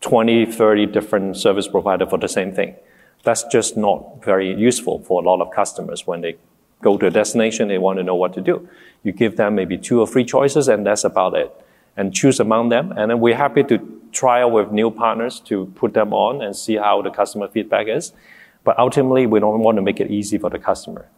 20, 0.01 0.47
30 0.47 0.87
different 0.87 1.37
service 1.37 1.69
providers 1.69 2.09
for 2.09 2.19
the 2.19 2.29
same 2.29 2.53
thing. 2.53 2.77
That's 3.25 3.45
just 3.45 3.77
not 3.77 4.25
very 4.25 4.55
useful 4.55 5.01
for 5.01 5.21
a 5.21 5.27
lot 5.27 5.41
of 5.41 5.51
customers 5.53 6.07
when 6.07 6.21
they 6.21 6.37
go 6.83 6.97
to 6.97 7.07
a 7.07 7.11
destination, 7.11 7.69
they 7.69 7.79
want 7.79 7.99
to 7.99 8.05
know 8.05 8.15
what 8.15 8.33
to 8.35 8.41
do. 8.41 8.69
You 9.03 9.13
give 9.13 9.37
them 9.37 9.57
maybe 9.57 9.77
two 9.77 10.01
or 10.01 10.07
three 10.07 10.25
choices 10.25 10.69
and 10.69 10.87
that's 10.87 11.05
about 11.05 11.35
it. 11.35 11.53
And 11.97 12.15
choose 12.15 12.39
among 12.39 12.69
them. 12.69 12.93
And 12.93 13.11
then 13.11 13.21
we're 13.21 13.37
happy 13.37 13.65
to 13.65 13.79
trial 14.13 14.51
with 14.51 14.71
new 14.71 14.91
partners 14.91 15.41
to 15.41 15.67
put 15.75 15.95
them 15.95 16.13
on 16.13 16.43
and 16.43 16.55
see 16.55 16.77
how 16.77 17.03
the 17.03 17.11
customer 17.11 17.49
feedback 17.49 17.89
is. 17.89 18.13
But 18.65 18.79
ultimately, 18.79 19.27
we 19.27 19.41
don't 19.41 19.61
want 19.61 19.77
to 19.77 19.83
make 19.83 19.99
it 19.99 20.11
easy 20.11 20.39
for 20.39 20.51
the 20.51 20.59
customer. 20.59 21.09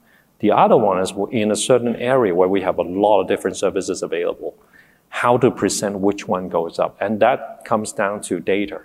The 0.41 0.53
other 0.53 0.77
one 0.77 1.01
is 1.01 1.13
in 1.33 1.51
a 1.51 1.57
certain 1.57 1.97
area 1.97 2.35
where 2.35 2.49
we 2.49 2.61
have 2.63 2.79
a 2.79 2.83
lot 2.83 3.21
of 3.21 3.29
different 3.29 3.57
services 3.57 4.03
available, 4.03 4.55
how 5.09 5.37
to 5.39 5.51
present 5.51 5.99
which 5.99 6.29
one 6.29 6.49
goes 6.49 6.79
up. 6.79 6.97
And 7.01 7.21
that 7.21 7.65
comes 7.65 7.93
down 7.93 8.21
to 8.23 8.39
data. 8.39 8.83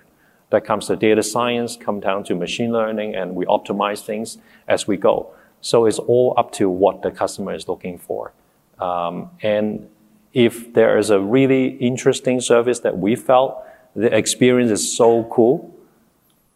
That 0.50 0.66
comes 0.66 0.88
to 0.88 0.96
data 0.96 1.24
science, 1.24 1.78
come 1.78 2.00
down 2.00 2.24
to 2.26 2.36
machine 2.36 2.72
learning, 2.72 3.16
and 3.16 3.36
we 3.36 3.46
optimize 3.46 4.04
things 4.04 4.38
as 4.68 4.88
we 4.88 4.98
go. 4.98 5.34
So 5.62 5.86
it's 5.86 6.00
all 6.00 6.34
up 6.38 6.52
to 6.54 6.70
what 6.70 7.02
the 7.02 7.12
customer 7.12 7.54
is 7.54 7.68
looking 7.68 7.98
for. 7.98 8.34
Um, 8.80 9.30
and 9.42 9.90
if 10.34 10.74
there 10.74 10.98
is 10.98 11.10
a 11.10 11.20
really 11.20 11.68
interesting 11.78 12.42
service 12.42 12.80
that 12.80 12.98
we 12.98 13.16
felt 13.16 13.64
the 13.96 14.16
experience 14.16 14.72
is 14.72 14.96
so 14.96 15.24
cool, 15.26 15.74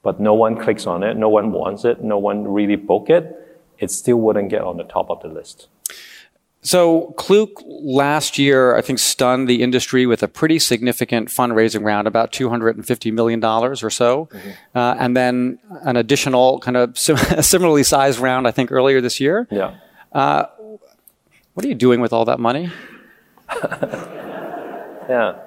but 0.01 0.19
no 0.19 0.33
one 0.33 0.57
clicks 0.57 0.87
on 0.87 1.03
it, 1.03 1.15
no 1.17 1.29
one 1.29 1.51
wants 1.51 1.85
it, 1.85 2.03
no 2.03 2.17
one 2.17 2.47
really 2.47 2.75
book 2.75 3.09
it, 3.09 3.46
it 3.79 3.91
still 3.91 4.17
wouldn't 4.17 4.49
get 4.49 4.61
on 4.61 4.77
the 4.77 4.83
top 4.83 5.09
of 5.09 5.21
the 5.21 5.27
list. 5.27 5.67
So 6.61 7.13
Klook 7.17 7.61
last 7.65 8.37
year, 8.37 8.75
I 8.75 8.81
think, 8.81 8.99
stunned 8.99 9.47
the 9.47 9.63
industry 9.63 10.05
with 10.05 10.21
a 10.21 10.27
pretty 10.27 10.59
significant 10.59 11.29
fundraising 11.29 11.83
round, 11.83 12.07
about 12.07 12.31
$250 12.31 13.13
million 13.13 13.43
or 13.43 13.75
so. 13.75 14.25
Mm-hmm. 14.25 14.49
Uh, 14.75 14.95
and 14.99 15.15
then 15.15 15.59
an 15.83 15.95
additional 15.95 16.59
kind 16.59 16.75
of 16.75 16.97
sim- 16.97 17.17
similarly 17.41 17.83
sized 17.83 18.19
round, 18.19 18.47
I 18.47 18.51
think, 18.51 18.71
earlier 18.71 18.99
this 18.99 19.19
year. 19.19 19.47
Yeah. 19.49 19.75
Uh, 20.11 20.45
what 21.53 21.65
are 21.65 21.69
you 21.69 21.75
doing 21.75 22.01
with 22.01 22.11
all 22.11 22.25
that 22.25 22.39
money? 22.39 22.69
Yeah. 25.09 25.39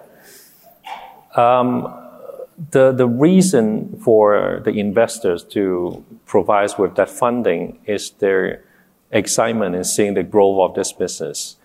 Um, 1.36 1.99
the, 2.70 2.92
the 2.92 3.06
reason 3.06 3.98
for 4.02 4.60
the 4.64 4.78
investors 4.78 5.44
to 5.44 6.04
provide 6.26 6.70
with 6.78 6.94
that 6.96 7.08
funding 7.08 7.78
is 7.86 8.10
their 8.10 8.62
excitement 9.10 9.74
in 9.74 9.84
seeing 9.84 10.14
the 10.14 10.22
growth 10.22 10.70
of 10.70 10.74
this 10.74 10.92
business. 10.92 11.56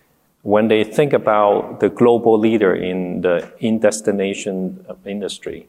When 0.42 0.68
they 0.68 0.84
think 0.84 1.12
about 1.12 1.80
the 1.80 1.88
global 1.88 2.38
leader 2.38 2.74
in 2.74 3.20
the 3.20 3.52
in 3.58 3.78
destination 3.80 4.86
industry, 5.04 5.68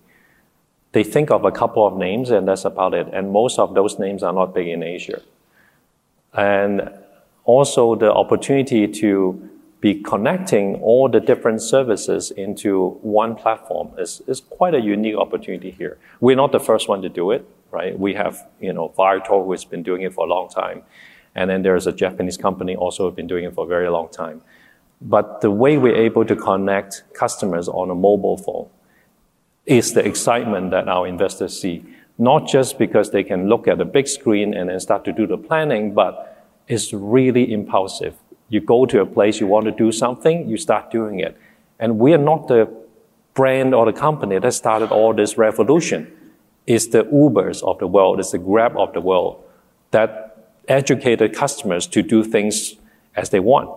they 0.91 1.03
think 1.03 1.31
of 1.31 1.46
a 1.46 1.51
couple 1.51 1.86
of 1.86 1.98
names 1.98 2.29
and 2.29 2.48
that's 2.48 2.63
about 2.63 2.93
it. 2.93 3.07
And 3.12 3.31
most 3.31 3.60
of 3.60 3.74
those 3.74 4.00
names 4.00 4.24
are 4.24 4.34
not 4.34 4.53
big 4.53 4.67
in 4.67 4.84
Asia. 4.84 5.22
And 6.34 6.89
also 7.43 7.96
the 7.96 8.12
opportunity 8.13 8.88
to 8.88 9.50
be 9.79 10.01
connecting 10.01 10.75
all 10.81 11.07
the 11.07 11.19
different 11.19 11.62
services 11.62 12.31
into 12.31 12.98
one 13.01 13.36
platform 13.36 13.91
is, 13.98 14.22
is 14.27 14.41
quite 14.41 14.74
a 14.74 14.81
unique 14.81 15.15
opportunity 15.15 15.72
here. 15.72 15.98
We're 16.19 16.36
not 16.36 16.51
the 16.51 16.60
first 16.60 16.89
one 16.89 17.01
to 17.03 17.10
do 17.10 17.31
it, 17.31 17.48
right? 17.72 17.98
We 17.98 18.15
have, 18.15 18.48
you 18.60 18.74
know, 18.74 18.88
Viator 18.89 19.43
who 19.43 19.51
has 19.51 19.65
been 19.65 19.84
doing 19.84 20.01
it 20.01 20.13
for 20.13 20.25
a 20.25 20.29
long 20.29 20.50
time. 20.50 20.84
And 21.36 21.50
then 21.50 21.62
there's 21.62 21.86
a 21.86 21.91
Japanese 21.91 22.38
company 22.38 22.75
also 22.75 23.05
who've 23.05 23.15
been 23.15 23.27
doing 23.27 23.46
it 23.46 23.53
for 23.53 23.65
a 23.65 23.67
very 23.67 23.89
long 23.89 24.10
time. 24.10 24.41
But 25.00 25.41
the 25.41 25.51
way 25.51 25.77
we're 25.77 25.96
able 25.96 26.25
to 26.25 26.36
connect 26.36 27.03
customers 27.13 27.67
on 27.67 27.91
a 27.91 27.96
mobile 27.96 28.38
phone 28.38 28.69
is 29.67 29.93
the 29.93 30.03
excitement 30.03 30.72
that 30.72 30.88
our 30.88 31.05
investors 31.05 31.62
see. 31.62 31.86
Not 32.17 32.48
just 32.48 32.79
because 32.79 33.12
they 33.12 33.24
can 33.24 33.48
look 33.48 33.67
at 33.67 33.79
a 33.79 33.86
big 33.86 34.07
screen 34.07 34.55
and 34.55 34.69
then 34.69 34.79
start 34.79 35.05
to 35.05 35.12
do 35.12 35.27
the 35.27 35.38
planning, 35.38 35.93
but 35.93 36.43
it's 36.67 36.91
really 36.93 37.53
impulsive. 37.53 38.15
You 38.50 38.62
go 38.62 38.86
to 38.86 39.01
a 39.01 39.06
place, 39.06 39.39
you 39.39 39.48
want 39.48 39.66
to 39.66 39.72
do 39.72 39.92
something, 39.92 40.48
you 40.48 40.58
start 40.58 40.92
doing 40.92 41.20
it. 41.20 41.38
And 41.80 42.00
we 42.00 42.13
are 42.13 42.18
not 42.20 42.48
the 42.48 42.70
brand 43.34 43.75
or 43.75 43.86
the 43.86 43.94
company 43.94 44.39
that 44.39 44.54
started 44.54 44.92
all 44.92 45.13
this 45.13 45.38
revolution. 45.38 46.12
It's 46.66 46.88
the 46.88 47.04
Ubers 47.04 47.63
of 47.63 47.80
the 47.80 47.88
world, 47.88 48.20
it's 48.20 48.32
the 48.32 48.38
Grab 48.38 48.77
of 48.77 48.94
the 48.94 49.01
world 49.01 49.44
that 49.92 50.51
educated 50.68 51.34
customers 51.34 51.88
to 51.88 52.01
do 52.01 52.24
things 52.24 52.75
as 53.16 53.30
they 53.30 53.39
want. 53.39 53.70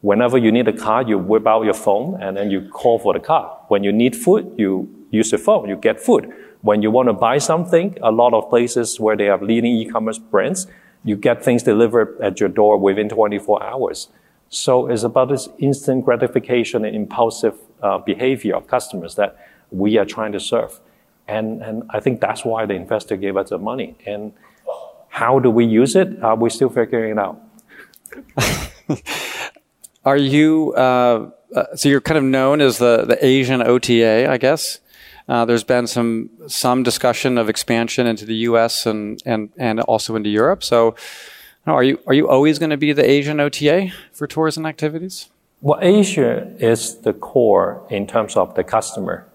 Whenever 0.00 0.38
you 0.38 0.52
need 0.52 0.68
a 0.68 0.72
car, 0.72 1.02
you 1.02 1.18
whip 1.18 1.46
out 1.46 1.64
your 1.64 1.74
phone 1.74 2.20
and 2.20 2.36
then 2.36 2.50
you 2.50 2.68
call 2.68 2.98
for 2.98 3.12
the 3.12 3.20
car. 3.20 3.58
When 3.68 3.82
you 3.82 3.92
need 3.92 4.14
food, 4.14 4.54
you 4.56 4.88
use 5.10 5.32
your 5.32 5.38
phone, 5.38 5.68
you 5.68 5.76
get 5.76 6.00
food. 6.00 6.32
When 6.62 6.82
you 6.82 6.90
want 6.90 7.08
to 7.08 7.12
buy 7.12 7.38
something, 7.38 7.96
a 8.02 8.10
lot 8.10 8.34
of 8.34 8.48
places 8.50 8.98
where 9.00 9.16
they 9.16 9.26
have 9.26 9.42
leading 9.42 9.72
e-commerce 9.72 10.18
brands, 10.18 10.66
you 11.06 11.16
get 11.16 11.42
things 11.42 11.62
delivered 11.62 12.20
at 12.20 12.40
your 12.40 12.48
door 12.48 12.76
within 12.76 13.08
24 13.08 13.62
hours. 13.62 14.08
So 14.48 14.88
it's 14.88 15.04
about 15.04 15.28
this 15.28 15.48
instant 15.58 16.04
gratification 16.04 16.84
and 16.84 16.94
impulsive 16.94 17.54
uh, 17.80 17.98
behavior 17.98 18.56
of 18.56 18.66
customers 18.66 19.14
that 19.14 19.38
we 19.70 19.98
are 19.98 20.04
trying 20.04 20.32
to 20.32 20.40
serve. 20.40 20.80
And, 21.28 21.62
and 21.62 21.84
I 21.90 22.00
think 22.00 22.20
that's 22.20 22.44
why 22.44 22.66
the 22.66 22.74
investor 22.74 23.16
gave 23.16 23.36
us 23.36 23.50
the 23.50 23.58
money. 23.58 23.96
And 24.04 24.32
how 25.08 25.38
do 25.38 25.48
we 25.48 25.64
use 25.64 25.94
it? 25.94 26.22
Uh, 26.22 26.34
we're 26.36 26.50
still 26.50 26.70
figuring 26.70 27.12
it 27.12 27.18
out. 27.18 27.40
are 30.04 30.16
you, 30.16 30.74
uh, 30.76 31.30
uh, 31.54 31.76
so 31.76 31.88
you're 31.88 32.00
kind 32.00 32.18
of 32.18 32.24
known 32.24 32.60
as 32.60 32.78
the, 32.78 33.04
the 33.04 33.24
Asian 33.24 33.62
OTA, 33.62 34.28
I 34.28 34.38
guess? 34.38 34.80
Uh, 35.28 35.44
there's 35.44 35.64
been 35.64 35.86
some 35.86 36.30
some 36.46 36.82
discussion 36.82 37.38
of 37.38 37.48
expansion 37.48 38.06
into 38.06 38.24
the 38.24 38.36
U.S. 38.50 38.86
and 38.86 39.20
and 39.26 39.50
and 39.56 39.80
also 39.80 40.14
into 40.14 40.30
Europe. 40.30 40.62
So, 40.62 40.94
are 41.66 41.82
you 41.82 41.98
are 42.06 42.14
you 42.14 42.28
always 42.28 42.58
going 42.58 42.70
to 42.70 42.76
be 42.76 42.92
the 42.92 43.08
Asian 43.08 43.40
OTA 43.40 43.92
for 44.12 44.26
tours 44.26 44.56
and 44.56 44.66
activities? 44.66 45.28
Well, 45.62 45.78
Asia 45.80 46.52
is 46.58 46.98
the 46.98 47.12
core 47.12 47.84
in 47.90 48.06
terms 48.06 48.36
of 48.36 48.54
the 48.54 48.62
customer. 48.62 49.26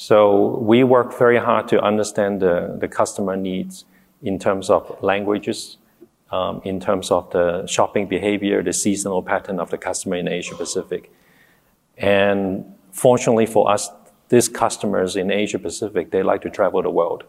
So 0.00 0.58
we 0.58 0.84
work 0.84 1.18
very 1.18 1.38
hard 1.38 1.66
to 1.68 1.80
understand 1.80 2.40
the, 2.40 2.76
the 2.80 2.86
customer 2.86 3.36
needs 3.36 3.84
in 4.22 4.38
terms 4.38 4.70
of 4.70 4.96
languages, 5.02 5.76
um, 6.30 6.62
in 6.64 6.78
terms 6.78 7.10
of 7.10 7.28
the 7.32 7.66
shopping 7.66 8.06
behavior, 8.06 8.62
the 8.62 8.72
seasonal 8.72 9.24
pattern 9.24 9.58
of 9.58 9.70
the 9.70 9.76
customer 9.76 10.14
in 10.14 10.28
Asia 10.28 10.54
Pacific. 10.54 11.10
And 11.96 12.72
fortunately 12.92 13.46
for 13.46 13.68
us, 13.68 13.90
these 14.28 14.48
customers 14.48 15.16
in 15.16 15.30
Asia 15.30 15.58
Pacific, 15.58 16.10
they 16.10 16.22
like 16.22 16.42
to 16.42 16.50
travel 16.50 16.82
the 16.82 16.90
world. 16.90 17.24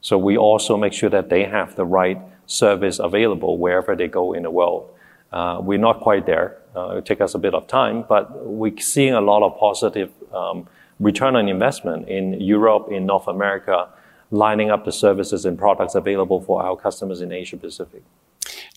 So 0.00 0.16
we 0.16 0.36
also 0.36 0.76
make 0.76 0.92
sure 0.92 1.10
that 1.10 1.28
they 1.28 1.44
have 1.44 1.76
the 1.76 1.84
right 1.84 2.18
service 2.46 2.98
available 2.98 3.58
wherever 3.58 3.94
they 3.94 4.08
go 4.08 4.32
in 4.32 4.44
the 4.44 4.50
world. 4.50 4.88
Uh, 5.32 5.60
we're 5.62 5.78
not 5.78 6.00
quite 6.00 6.24
there. 6.24 6.56
Uh, 6.74 6.96
it 6.96 7.04
takes 7.04 7.20
us 7.20 7.34
a 7.34 7.38
bit 7.38 7.54
of 7.54 7.66
time, 7.66 8.04
but 8.08 8.46
we're 8.46 8.78
seeing 8.78 9.14
a 9.14 9.20
lot 9.20 9.42
of 9.42 9.58
positive 9.58 10.10
um, 10.32 10.66
return 11.00 11.36
on 11.36 11.48
investment 11.48 12.08
in 12.08 12.40
Europe, 12.40 12.88
in 12.90 13.04
North 13.06 13.28
America, 13.28 13.88
lining 14.30 14.70
up 14.70 14.84
the 14.84 14.92
services 14.92 15.44
and 15.44 15.58
products 15.58 15.94
available 15.94 16.40
for 16.40 16.62
our 16.62 16.76
customers 16.76 17.20
in 17.20 17.32
Asia 17.32 17.56
Pacific. 17.56 18.02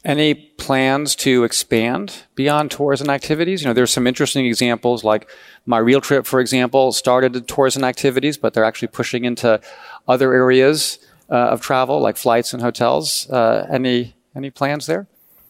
Any 0.03 0.34
plans 0.34 1.15
to 1.17 1.43
expand 1.43 2.24
beyond 2.34 2.72
tours 2.72 3.01
and 3.01 3.10
activities? 3.10 3.62
You 3.62 3.67
know, 3.67 3.74
there's 3.74 3.91
some 3.91 4.08
interesting 4.08 4.48
examples 4.48 5.03
like 5.03 5.29
MyRealTrip, 5.67 6.25
for 6.25 6.39
example, 6.39 6.91
started 6.91 7.48
tours 7.48 7.75
and 7.75 7.86
activities, 7.86 8.36
but 8.36 8.53
they're 8.53 8.63
actually 8.63 8.88
pushing 8.88 9.25
into 9.25 9.62
other 10.08 10.34
areas 10.34 10.98
uh, 11.29 11.36
of 11.53 11.62
travel 11.62 12.00
like 12.00 12.17
flights 12.17 12.51
and 12.51 12.63
hotels. 12.63 13.29
Uh, 13.29 13.67
any, 13.72 14.15
any 14.36 14.50
plans 14.50 14.88
there? 14.88 15.05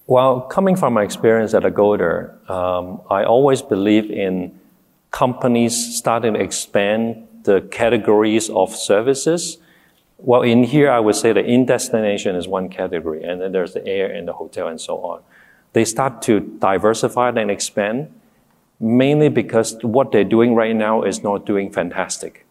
Well, 0.08 0.42
coming 0.42 0.76
from 0.76 0.96
my 0.96 1.04
experience 1.04 1.54
at 1.54 1.64
Agoda, 1.64 2.36
um, 2.52 3.00
I 3.10 3.24
always 3.24 3.62
believe 3.62 4.12
in 4.12 4.60
companies 5.12 5.96
starting 5.96 6.34
to 6.34 6.42
expand 6.42 7.26
the 7.44 7.62
categories 7.62 8.50
of 8.50 8.76
services 8.76 9.58
well, 10.24 10.44
in 10.44 10.64
here, 10.64 10.92
I 10.92 11.00
would 11.00 11.16
say 11.16 11.34
the 11.34 11.44
in 11.44 11.66
destination 11.66 12.36
is 12.36 12.48
one 12.48 12.70
category, 12.70 13.24
and 13.24 13.42
then 13.42 13.52
there's 13.52 13.74
the 13.74 13.86
air 13.88 14.10
and 14.10 14.28
the 14.28 14.34
hotel 14.34 14.68
and 14.68 14.80
so 14.80 14.98
on. 15.04 15.22
They 15.74 15.84
start 15.86 16.22
to 16.24 16.40
diversify 16.40 17.30
and 17.30 17.50
expand, 17.50 18.14
mainly 18.80 19.30
because 19.30 19.78
what 19.82 20.12
they're 20.12 20.24
doing 20.24 20.54
right 20.54 20.76
now 20.76 21.04
is 21.04 21.24
not 21.24 21.46
doing 21.46 21.72
fantastic. 21.72 22.46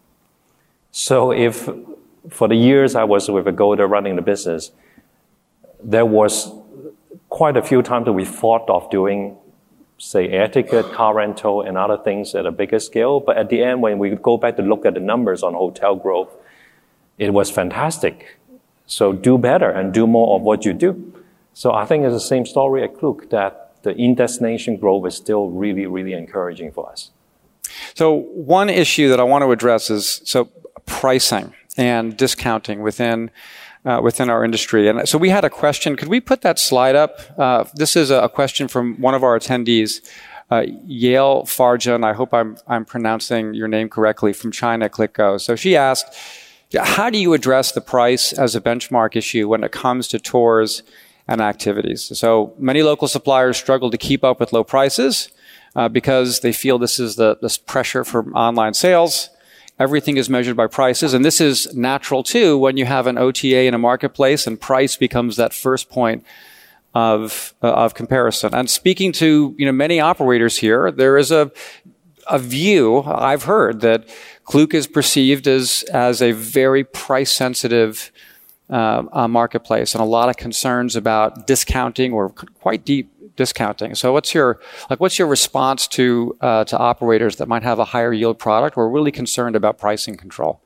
So 0.91 1.31
if 1.31 1.69
for 2.29 2.49
the 2.49 2.57
years 2.57 2.95
I 2.95 3.05
was 3.05 3.31
with 3.31 3.47
Agoda 3.47 3.87
running 3.89 4.17
the 4.17 4.23
business, 4.23 4.73
there 5.83 6.07
was 6.07 6.53
quite 7.29 7.57
a 7.57 7.62
few 7.62 7.83
times 7.83 8.07
that 8.07 8.12
we 8.12 8.25
thought 8.25 8.69
of 8.69 8.91
doing, 8.91 9.37
say, 9.99 10.29
air 10.29 10.49
ticket, 10.49 10.93
car 10.93 11.15
rental, 11.15 11.62
and 11.62 11.79
other 11.79 11.97
things 11.97 12.35
at 12.35 12.47
a 12.47 12.50
bigger 12.50 12.81
scale. 12.81 13.21
But 13.21 13.37
at 13.37 13.49
the 13.49 13.62
end, 13.62 13.81
when 13.81 13.99
we 13.99 14.11
go 14.11 14.37
back 14.37 14.57
to 14.57 14.62
look 14.62 14.85
at 14.85 14.95
the 14.95 15.00
numbers 15.00 15.43
on 15.43 15.55
hotel 15.55 15.95
growth, 15.95 16.35
it 17.21 17.35
was 17.35 17.50
fantastic. 17.50 18.39
So 18.87 19.12
do 19.12 19.37
better 19.39 19.71
and 19.71 19.93
do 19.93 20.07
more 20.07 20.35
of 20.37 20.43
what 20.43 20.65
you 20.65 20.73
do. 20.73 21.12
So 21.53 21.73
I 21.73 21.85
think 21.85 22.05
it's 22.05 22.15
the 22.15 22.29
same 22.35 22.47
story 22.47 22.83
at 22.83 22.99
Klook 22.99 23.29
that 23.31 23.83
the 23.83 23.95
in-destination 23.95 24.79
growth 24.79 25.07
is 25.07 25.17
still 25.17 25.49
really, 25.50 25.87
really 25.87 26.15
encouraging 26.15 26.73
for 26.73 26.91
us. 26.91 27.11
So 27.95 28.15
one 28.15 28.71
issue 28.71 29.09
that 29.11 29.21
I 29.21 29.23
want 29.23 29.43
to 29.43 29.53
address 29.53 29.91
is 29.91 30.23
so 30.25 30.49
pricing 30.87 31.53
and 31.77 32.17
discounting 32.17 32.81
within 32.83 33.31
uh, 33.85 34.00
within 34.03 34.29
our 34.29 34.45
industry. 34.45 34.89
And 34.89 35.09
so 35.09 35.17
we 35.17 35.31
had 35.31 35.45
a 35.45 35.49
question. 35.49 35.97
Could 35.97 36.09
we 36.09 36.21
put 36.21 36.43
that 36.43 36.59
slide 36.59 36.97
up? 36.97 37.19
Uh, 37.39 37.65
this 37.75 37.97
is 37.97 38.11
a, 38.11 38.29
question 38.29 38.69
from 38.69 39.00
one 39.00 39.15
of 39.15 39.23
our 39.23 39.39
attendees, 39.39 40.03
uh, 40.50 40.65
Yale 40.85 41.45
Farjan. 41.45 42.05
I 42.05 42.12
hope 42.12 42.35
I'm 42.35 42.59
I'm 42.67 42.85
pronouncing 42.85 43.55
your 43.55 43.69
name 43.69 43.89
correctly 43.89 44.33
from 44.33 44.53
China. 44.53 44.89
ClickGo. 44.89 45.41
So 45.41 45.57
she 45.57 45.77
asked 45.77 46.15
how 46.79 47.11
do 47.11 47.19
you 47.19 47.33
address 47.33 47.73
the 47.73 47.81
price 47.81 48.33
as 48.33 48.55
a 48.55 48.61
benchmark 48.61 49.17
issue 49.17 49.49
when 49.49 49.65
it 49.65 49.73
comes 49.73 50.09
to 50.09 50.19
tours 50.19 50.83
and 51.27 51.41
activities? 51.41 52.17
So 52.19 52.55
many 52.59 52.83
local 52.83 53.09
suppliers 53.09 53.57
struggle 53.57 53.91
to 53.91 53.99
keep 53.99 54.23
up 54.23 54.39
with 54.39 54.53
low 54.53 54.65
prices 54.65 55.31
uh, 55.75 55.89
because 55.89 56.41
they 56.41 56.53
feel 56.53 56.79
this 56.79 56.99
is 56.99 57.17
the 57.17 57.39
this 57.41 57.59
pressure 57.59 58.05
from 58.05 58.35
online 58.35 58.75
sales. 58.75 59.31
Everything 59.79 60.19
is 60.19 60.29
measured 60.29 60.57
by 60.57 60.67
prices, 60.67 61.15
and 61.15 61.25
this 61.25 61.41
is 61.41 61.75
natural 61.75 62.23
too 62.23 62.59
when 62.59 62.77
you 62.77 62.85
have 62.85 63.07
an 63.07 63.17
OTA 63.17 63.62
in 63.65 63.75
a 63.75 63.79
marketplace, 63.79 64.47
and 64.47 64.61
price 64.61 64.97
becomes 64.97 65.37
that 65.37 65.55
first 65.55 65.89
point 65.89 66.25
of 66.95 67.55
uh, 67.62 67.73
of 67.73 67.95
comparison. 67.95 68.55
And 68.55 68.69
speaking 68.69 69.12
to 69.12 69.55
you 69.59 69.67
know 69.67 69.73
many 69.73 70.00
operators 70.00 70.59
here, 70.59 70.91
there 70.91 71.17
is 71.17 71.31
a 71.31 71.50
a 72.30 72.38
view 72.38 73.02
I've 73.02 73.42
heard 73.42 73.80
that 73.80 74.08
Klook 74.44 74.72
is 74.72 74.87
perceived 74.87 75.46
as, 75.46 75.84
as 75.92 76.22
a 76.22 76.32
very 76.32 76.84
price 76.84 77.32
sensitive 77.32 78.10
uh, 78.70 79.02
uh, 79.12 79.28
marketplace 79.28 79.94
and 79.94 80.02
a 80.02 80.06
lot 80.06 80.28
of 80.28 80.37
concerns 80.37 80.96
about 80.96 81.46
discounting 81.46 82.12
or 82.12 82.30
quite 82.30 82.84
deep 82.84 83.10
discounting. 83.37 83.94
So 83.94 84.12
what's 84.12 84.32
your, 84.32 84.60
like, 84.88 85.00
what's 85.00 85.18
your 85.18 85.28
response 85.28 85.88
to, 85.88 86.37
uh, 86.40 86.64
to 86.64 86.78
operators 86.78 87.37
that 87.37 87.49
might 87.49 87.62
have 87.62 87.78
a 87.78 87.84
higher 87.84 88.12
yield 88.12 88.38
product 88.38 88.76
or 88.76 88.88
really 88.88 89.10
concerned 89.10 89.56
about 89.56 89.78
pricing 89.78 90.16
control? 90.16 90.60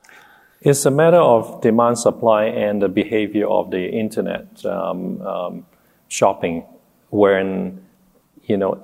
It's 0.61 0.85
a 0.85 0.91
matter 0.91 1.17
of 1.17 1.61
demand 1.61 1.99
supply 1.99 2.45
and 2.45 2.81
the 2.81 2.89
behavior 2.89 3.47
of 3.47 3.71
the 3.71 3.87
internet 3.87 4.65
um, 4.65 5.21
um, 5.21 5.65
shopping 6.07 6.65
when, 7.09 7.85
you 8.43 8.57
know, 8.57 8.83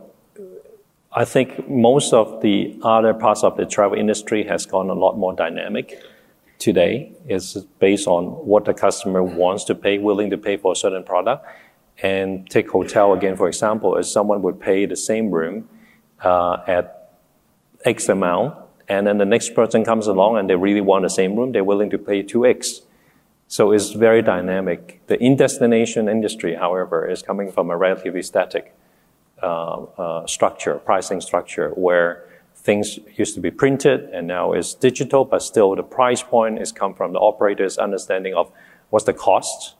I 1.14 1.26
think 1.26 1.70
most 1.70 2.14
of 2.14 2.42
the 2.42 2.80
other 2.84 3.14
parts 3.14 3.44
of 3.44 3.58
the 3.58 3.66
travel 3.66 3.98
industry 3.98 4.46
has 4.46 4.66
gone 4.66 4.90
a 4.90 4.94
lot 4.94 5.18
more 5.18 5.34
dynamic 5.34 6.02
today. 6.58 7.12
It's 7.28 7.56
based 7.80 8.08
on 8.08 8.26
what 8.48 8.64
the 8.64 8.74
customer 8.74 9.22
wants 9.22 9.66
to 9.66 9.76
pay, 9.76 9.98
willing 9.98 10.30
to 10.30 10.38
pay 10.38 10.56
for 10.56 10.72
a 10.72 10.76
certain 10.76 11.04
product. 11.04 11.46
And 12.02 12.50
take 12.50 12.70
hotel 12.70 13.12
again, 13.12 13.36
for 13.36 13.50
example, 13.50 13.98
if 13.98 14.06
someone 14.06 14.42
would 14.44 14.62
pay 14.62 14.86
the 14.86 14.96
same 14.96 15.32
room 15.32 15.68
uh, 16.24 16.58
at 16.66 17.14
X 17.84 18.08
amount, 18.08 18.56
and 18.88 19.06
then 19.06 19.18
the 19.18 19.26
next 19.26 19.54
person 19.54 19.84
comes 19.84 20.08
along 20.08 20.38
and 20.38 20.50
they 20.50 20.56
really 20.56 20.82
want 20.82 21.04
the 21.04 21.10
same 21.10 21.36
room, 21.36 21.52
they're 21.52 21.64
willing 21.64 21.90
to 21.90 21.98
pay 21.98 22.24
2X. 22.24 22.82
So 23.50 23.74
it's 23.74 23.92
very 23.92 24.22
dynamic. 24.22 25.02
The 25.08 25.22
in-destination 25.22 26.08
industry, 26.08 26.56
however, 26.56 27.08
is 27.08 27.22
coming 27.22 27.52
from 27.52 27.70
a 27.70 27.76
relatively 27.76 28.22
static 28.22 28.74
Uh, 29.42 29.86
uh, 29.98 30.28
structure, 30.28 30.76
pricing 30.76 31.20
structure, 31.20 31.70
where 31.70 32.30
things 32.54 33.00
used 33.18 33.34
to 33.34 33.42
be 33.42 33.50
printed 33.50 34.02
and 34.14 34.28
now 34.28 34.54
is 34.54 34.76
digital, 34.76 35.26
but 35.26 35.42
still 35.42 35.76
the 35.76 35.82
price 35.82 36.22
point 36.22 36.62
is 36.62 36.72
come 36.72 36.94
from 36.94 37.12
the 37.12 37.20
operator's 37.20 37.80
understanding 37.80 38.36
of 38.36 38.52
what's 38.92 39.06
the 39.06 39.14
cost, 39.14 39.74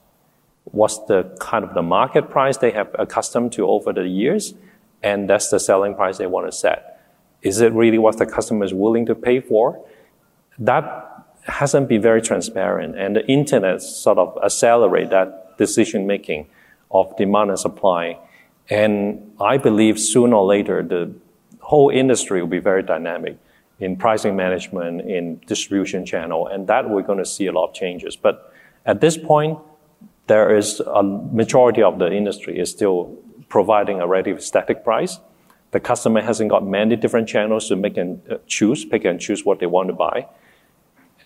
what's 0.64 0.98
the 1.06 1.38
kind 1.40 1.64
of 1.64 1.76
the 1.76 1.84
market 1.84 2.32
price 2.32 2.58
they 2.58 2.72
have 2.72 2.90
accustomed 2.98 3.52
to 3.52 3.68
over 3.68 3.94
the 3.94 4.08
years, 4.08 4.56
and 5.04 5.30
that's 5.30 5.50
the 5.50 5.60
selling 5.60 5.94
price 5.94 6.18
they 6.18 6.26
want 6.26 6.48
to 6.48 6.52
set. 6.52 7.00
Is 7.44 7.62
it 7.62 7.72
really 7.74 8.00
what 8.00 8.18
the 8.18 8.26
customer 8.26 8.66
is 8.66 8.74
willing 8.74 9.06
to 9.06 9.14
pay 9.14 9.42
for? 9.42 9.86
That 10.58 10.86
hasn't 11.44 11.88
been 11.88 12.02
very 12.02 12.22
transparent, 12.24 12.98
and 12.98 13.16
the 13.16 13.26
internet 13.28 13.84
sort 13.84 14.18
of 14.18 14.38
accelerate 14.44 15.12
that 15.12 15.56
decision 15.60 16.08
making 16.08 16.48
of 16.90 17.16
demand 17.16 17.52
and 17.52 17.60
supply. 17.60 18.18
And 18.72 19.34
I 19.42 19.58
believe 19.58 20.00
sooner 20.00 20.38
or 20.38 20.46
later 20.46 20.82
the 20.82 21.14
whole 21.60 21.90
industry 21.90 22.42
will 22.42 22.48
be 22.48 22.60
very 22.60 22.82
dynamic 22.82 23.38
in 23.80 23.98
pricing 23.98 24.36
management, 24.38 25.02
in 25.02 25.42
distribution 25.46 26.06
channel, 26.06 26.48
and 26.48 26.68
that 26.68 26.90
we're 26.90 27.02
going 27.02 27.18
to 27.18 27.26
see 27.26 27.48
a 27.48 27.52
lot 27.52 27.70
of 27.70 27.74
changes. 27.74 28.16
But 28.16 28.54
at 28.86 29.02
this 29.02 29.18
point, 29.18 29.60
there 30.28 30.56
is 30.56 30.80
a 30.80 31.04
majority 31.04 31.84
of 31.84 32.00
the 32.00 32.10
industry 32.10 32.58
is 32.58 32.72
still 32.72 33.18
providing 33.50 34.00
a 34.00 34.08
relatively 34.08 34.42
static 34.42 34.86
price. 34.86 35.20
The 35.72 35.82
customer 35.82 36.22
hasn't 36.22 36.50
got 36.50 36.66
many 36.66 36.96
different 36.96 37.28
channels 37.28 37.68
to 37.68 37.76
make 37.76 37.98
and 37.98 38.22
uh, 38.32 38.38
choose, 38.48 38.86
pick 38.86 39.04
and 39.04 39.20
choose 39.20 39.44
what 39.44 39.60
they 39.60 39.66
want 39.66 39.90
to 39.90 39.94
buy. 39.94 40.28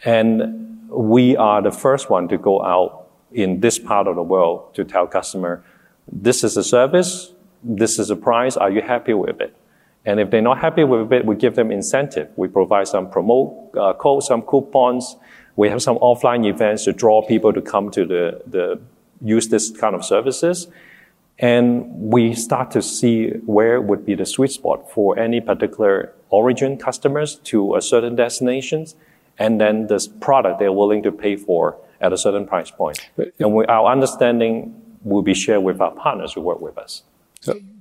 And 0.03 0.89
we 0.89 1.37
are 1.37 1.61
the 1.61 1.71
first 1.71 2.09
one 2.09 2.27
to 2.29 2.37
go 2.39 2.63
out 2.63 3.07
in 3.31 3.59
this 3.59 3.77
part 3.77 4.07
of 4.07 4.15
the 4.15 4.23
world 4.23 4.73
to 4.73 4.83
tell 4.83 5.05
customer, 5.05 5.63
this 6.11 6.43
is 6.43 6.57
a 6.57 6.63
service, 6.63 7.34
this 7.65 7.99
is 7.99 8.09
a 8.09 8.15
price, 8.15 8.55
are 8.55 8.69
you 8.69 8.81
happy 8.81 9.13
with 9.13 9.41
it? 9.41 9.55
And 10.05 10.19
if 10.19 10.29
they're 10.29 10.41
not 10.41 10.59
happy 10.59 10.83
with 10.83 11.11
it, 11.11 11.25
we 11.25 11.35
give 11.35 11.55
them 11.55 11.71
incentive. 11.71 12.29
We 12.35 12.47
provide 12.47 12.87
some 12.87 13.09
promote 13.09 13.75
uh, 13.75 13.93
codes, 13.93 14.27
some 14.27 14.43
coupons. 14.43 15.17
We 15.55 15.69
have 15.69 15.81
some 15.81 15.97
offline 15.97 16.47
events 16.47 16.83
to 16.85 16.93
draw 16.93 17.25
people 17.25 17.51
to 17.53 17.61
come 17.61 17.89
to 17.91 18.05
the, 18.05 18.41
the 18.45 18.79
use 19.21 19.47
this 19.47 19.71
kind 19.71 19.95
of 19.95 20.05
services. 20.05 20.67
And 21.39 21.89
we 21.89 22.35
start 22.35 22.71
to 22.71 22.81
see 22.81 23.29
where 23.45 23.81
would 23.81 24.05
be 24.05 24.13
the 24.15 24.25
sweet 24.25 24.51
spot 24.51 24.91
for 24.91 25.17
any 25.17 25.41
particular 25.41 26.13
origin 26.29 26.77
customers 26.77 27.35
to 27.45 27.75
a 27.75 27.81
certain 27.81 28.15
destinations 28.15 28.95
and 29.37 29.59
then 29.59 29.87
this 29.87 30.07
product 30.07 30.59
they're 30.59 30.71
willing 30.71 31.03
to 31.03 31.11
pay 31.11 31.35
for 31.35 31.77
at 31.99 32.13
a 32.13 32.17
certain 32.17 32.45
price 32.45 32.71
point. 32.71 32.99
And 33.39 33.53
we, 33.53 33.65
our 33.65 33.91
understanding 33.91 34.81
will 35.03 35.21
be 35.21 35.33
shared 35.33 35.63
with 35.63 35.81
our 35.81 35.91
partners 35.91 36.33
who 36.33 36.41
work 36.41 36.61
with 36.61 36.77
us. 36.77 37.03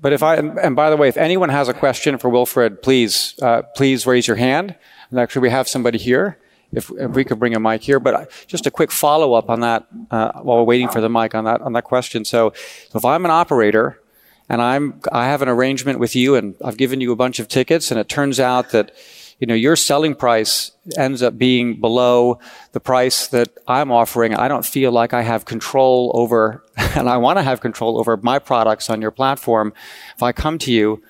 But 0.01 0.13
if 0.13 0.23
I 0.23 0.37
and 0.37 0.77
by 0.77 0.91
the 0.91 0.97
way, 0.97 1.09
if 1.09 1.17
anyone 1.17 1.49
has 1.49 1.69
a 1.69 1.75
question 1.75 2.19
for 2.19 2.29
Wilfred, 2.29 2.83
please 2.83 3.35
uh, 3.41 3.63
please 3.75 4.07
raise 4.07 4.27
your 4.27 4.37
hand. 4.37 4.77
And 5.11 5.19
actually, 5.19 5.43
we 5.43 5.51
have 5.51 5.69
somebody 5.69 5.99
here. 5.99 6.39
If, 6.73 6.91
if 6.99 7.13
we 7.13 7.23
could 7.25 7.39
bring 7.39 7.55
a 7.55 7.61
mic 7.61 7.83
here, 7.83 8.01
but 8.01 8.33
just 8.49 8.67
a 8.67 8.71
quick 8.71 8.91
follow 8.91 9.35
up 9.35 9.49
on 9.49 9.61
that 9.61 9.87
uh, 10.11 10.33
while 10.43 10.59
we're 10.59 10.65
waiting 10.65 10.89
for 10.89 11.01
the 11.01 11.09
mic 11.09 11.33
on 11.35 11.45
that 11.45 11.61
on 11.61 11.73
that 11.75 11.85
question. 11.85 12.25
So, 12.25 12.53
if 12.95 13.05
I'm 13.05 13.25
an 13.25 13.31
operator 13.31 14.01
and 14.49 14.61
I'm 14.61 15.01
I 15.13 15.27
have 15.27 15.41
an 15.41 15.49
arrangement 15.49 15.99
with 15.99 16.17
you, 16.17 16.35
and 16.35 16.55
I've 16.65 16.77
given 16.77 17.01
you 17.01 17.13
a 17.13 17.17
bunch 17.17 17.39
of 17.39 17.49
tickets, 17.49 17.91
and 17.91 18.01
it 18.01 18.09
turns 18.09 18.41
out 18.41 18.71
that 18.71 18.93
you 19.39 19.47
know, 19.47 19.55
your 19.55 19.77
selling 19.77 20.15
price 20.15 20.71
ends 20.97 21.23
up 21.23 21.37
being 21.37 21.81
below 21.81 22.39
the 22.73 22.81
price 22.81 23.29
that 23.29 23.49
I'm 23.67 23.91
offering. 23.91 24.35
I 24.35 24.49
don't 24.49 24.65
feel 24.65 24.93
like 24.93 25.13
I 25.13 25.23
have 25.23 25.45
control 25.45 26.13
over, 26.15 26.63
and 26.77 27.09
I 27.09 27.17
want 27.17 27.39
to 27.39 27.43
have 27.43 27.61
control 27.61 27.99
over 27.99 28.17
my 28.17 28.39
products 28.39 28.91
on 28.91 29.03
your 29.03 29.11
platform. 29.11 29.73
If 30.17 30.23
I 30.23 30.33
come 30.33 30.59
to 30.59 30.73
you, 30.73 31.03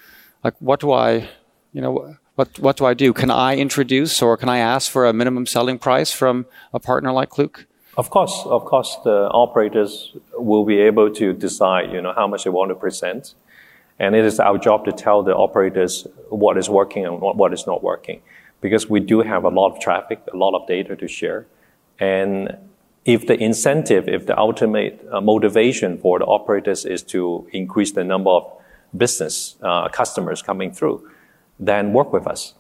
like, 0.42 0.54
what 0.58 0.80
do 0.80 0.92
I, 0.92 1.28
you 1.72 1.80
know, 1.80 2.16
what, 2.34 2.58
what 2.58 2.76
do 2.76 2.84
I 2.84 2.94
do? 2.94 3.12
Can 3.12 3.30
I 3.30 3.56
introduce 3.56 4.20
or 4.20 4.36
can 4.36 4.48
I 4.48 4.58
ask 4.58 4.90
for 4.90 5.06
a 5.06 5.12
minimum 5.12 5.46
selling 5.46 5.78
price 5.78 6.12
from 6.12 6.46
a 6.72 6.80
partner 6.80 7.12
like 7.12 7.30
Klook? 7.30 7.66
Of 7.96 8.10
course, 8.10 8.42
of 8.46 8.64
course, 8.64 8.96
the 9.04 9.28
operators 9.30 10.16
will 10.32 10.64
be 10.64 10.80
able 10.80 11.10
to 11.14 11.32
decide, 11.32 11.92
you 11.92 12.02
know, 12.02 12.12
how 12.12 12.26
much 12.26 12.42
they 12.42 12.50
want 12.50 12.70
to 12.70 12.74
present. 12.74 13.34
And 13.98 14.14
it 14.14 14.24
is 14.24 14.40
our 14.40 14.58
job 14.58 14.84
to 14.86 14.92
tell 14.92 15.22
the 15.22 15.34
operators 15.34 16.06
what 16.28 16.58
is 16.58 16.68
working 16.68 17.06
and 17.06 17.20
what 17.20 17.52
is 17.52 17.66
not 17.66 17.82
working. 17.82 18.22
Because 18.60 18.88
we 18.88 19.00
do 19.00 19.20
have 19.20 19.44
a 19.44 19.48
lot 19.48 19.72
of 19.72 19.80
traffic, 19.80 20.20
a 20.32 20.36
lot 20.36 20.54
of 20.54 20.66
data 20.66 20.96
to 20.96 21.06
share. 21.06 21.46
And 22.00 22.56
if 23.04 23.26
the 23.26 23.38
incentive, 23.38 24.08
if 24.08 24.26
the 24.26 24.36
ultimate 24.38 25.06
uh, 25.12 25.20
motivation 25.20 25.98
for 25.98 26.18
the 26.18 26.24
operators 26.24 26.84
is 26.84 27.02
to 27.02 27.46
increase 27.52 27.92
the 27.92 28.04
number 28.04 28.30
of 28.30 28.50
business 28.96 29.56
uh, 29.62 29.88
customers 29.88 30.42
coming 30.42 30.72
through, 30.72 31.08
then 31.58 31.92
work 31.92 32.12
with 32.12 32.26
us. 32.26 32.54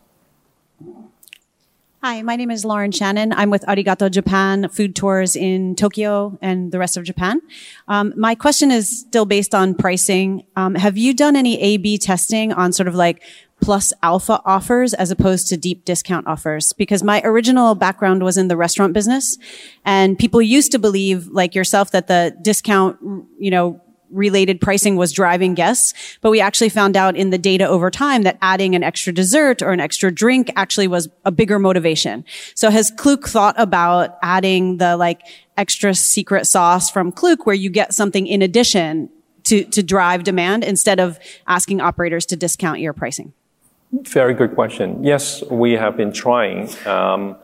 Hi, 2.04 2.20
my 2.20 2.36
name 2.36 2.50
is 2.50 2.66
Lauren 2.66 2.92
Shannon. 2.92 3.32
I'm 3.32 3.48
with 3.48 3.62
Arigato 3.62 4.10
Japan 4.10 4.68
Food 4.68 4.94
Tours 4.94 5.36
in 5.36 5.74
Tokyo 5.74 6.38
and 6.42 6.70
the 6.70 6.78
rest 6.78 6.98
of 6.98 7.04
Japan. 7.04 7.40
Um, 7.88 8.12
my 8.14 8.34
question 8.34 8.70
is 8.70 9.00
still 9.00 9.24
based 9.24 9.54
on 9.54 9.74
pricing. 9.74 10.44
Um, 10.54 10.74
have 10.74 10.98
you 10.98 11.14
done 11.14 11.34
any 11.34 11.58
A/B 11.58 11.96
testing 11.96 12.52
on 12.52 12.74
sort 12.74 12.88
of 12.88 12.94
like 12.94 13.22
plus 13.62 13.94
alpha 14.02 14.42
offers 14.44 14.92
as 14.92 15.10
opposed 15.10 15.48
to 15.48 15.56
deep 15.56 15.86
discount 15.86 16.26
offers? 16.26 16.74
Because 16.74 17.02
my 17.02 17.22
original 17.24 17.74
background 17.74 18.22
was 18.22 18.36
in 18.36 18.48
the 18.48 18.56
restaurant 18.58 18.92
business, 18.92 19.38
and 19.86 20.18
people 20.18 20.42
used 20.42 20.72
to 20.72 20.78
believe, 20.78 21.28
like 21.28 21.54
yourself, 21.54 21.90
that 21.92 22.08
the 22.08 22.36
discount, 22.42 22.98
you 23.38 23.50
know, 23.50 23.80
related 24.14 24.60
pricing 24.60 24.96
was 24.96 25.12
driving 25.12 25.54
guests, 25.54 25.92
but 26.20 26.30
we 26.30 26.40
actually 26.40 26.68
found 26.68 26.96
out 26.96 27.16
in 27.16 27.30
the 27.30 27.38
data 27.38 27.66
over 27.66 27.90
time 27.90 28.22
that 28.22 28.38
adding 28.40 28.74
an 28.74 28.82
extra 28.82 29.12
dessert 29.12 29.60
or 29.60 29.72
an 29.72 29.80
extra 29.80 30.10
drink 30.12 30.50
actually 30.56 30.86
was 30.88 31.08
a 31.24 31.32
bigger 31.32 31.58
motivation. 31.58 32.24
So 32.54 32.70
has 32.70 32.90
Klook 32.90 33.28
thought 33.28 33.56
about 33.58 34.16
adding 34.22 34.78
the 34.78 34.96
like 34.96 35.22
extra 35.56 35.94
secret 35.94 36.46
sauce 36.46 36.90
from 36.90 37.12
Klook 37.12 37.44
where 37.46 37.56
you 37.56 37.70
get 37.70 37.92
something 37.92 38.26
in 38.26 38.40
addition 38.40 39.10
to, 39.44 39.64
to 39.64 39.82
drive 39.82 40.24
demand 40.24 40.64
instead 40.64 41.00
of 41.00 41.18
asking 41.46 41.80
operators 41.80 42.24
to 42.26 42.36
discount 42.36 42.80
your 42.80 42.92
pricing? 42.92 43.32
Very 43.92 44.34
good 44.34 44.54
question. 44.54 45.04
Yes, 45.04 45.42
we 45.44 45.72
have 45.72 45.96
been 45.96 46.12
trying. 46.12 46.68
Um, 46.86 47.36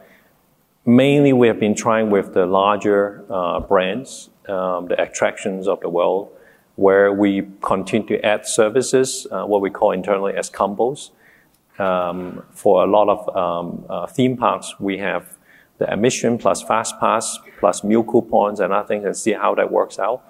mainly, 0.84 1.32
we 1.32 1.46
have 1.46 1.60
been 1.60 1.74
trying 1.74 2.10
with 2.10 2.34
the 2.34 2.46
larger 2.46 3.24
uh, 3.30 3.60
brands, 3.60 4.30
um, 4.48 4.88
the 4.88 5.00
attractions 5.00 5.68
of 5.68 5.80
the 5.80 5.88
world, 5.88 6.30
where 6.80 7.12
we 7.12 7.46
continue 7.60 8.08
to 8.08 8.24
add 8.24 8.46
services, 8.46 9.26
uh, 9.30 9.44
what 9.44 9.60
we 9.60 9.68
call 9.68 9.90
internally 9.92 10.32
as 10.34 10.48
combos. 10.48 11.10
Um, 11.78 12.42
for 12.52 12.82
a 12.82 12.86
lot 12.86 13.08
of 13.10 13.36
um, 13.36 13.84
uh, 13.90 14.06
theme 14.06 14.34
parks, 14.34 14.74
we 14.80 14.96
have 14.96 15.36
the 15.76 15.92
admission 15.92 16.38
plus 16.38 16.62
fast 16.62 16.98
pass 16.98 17.38
plus 17.58 17.84
meal 17.84 18.02
coupons 18.02 18.60
and 18.60 18.72
other 18.72 18.88
things, 18.88 19.04
and 19.04 19.14
see 19.14 19.32
how 19.32 19.54
that 19.56 19.70
works 19.70 19.98
out. 19.98 20.22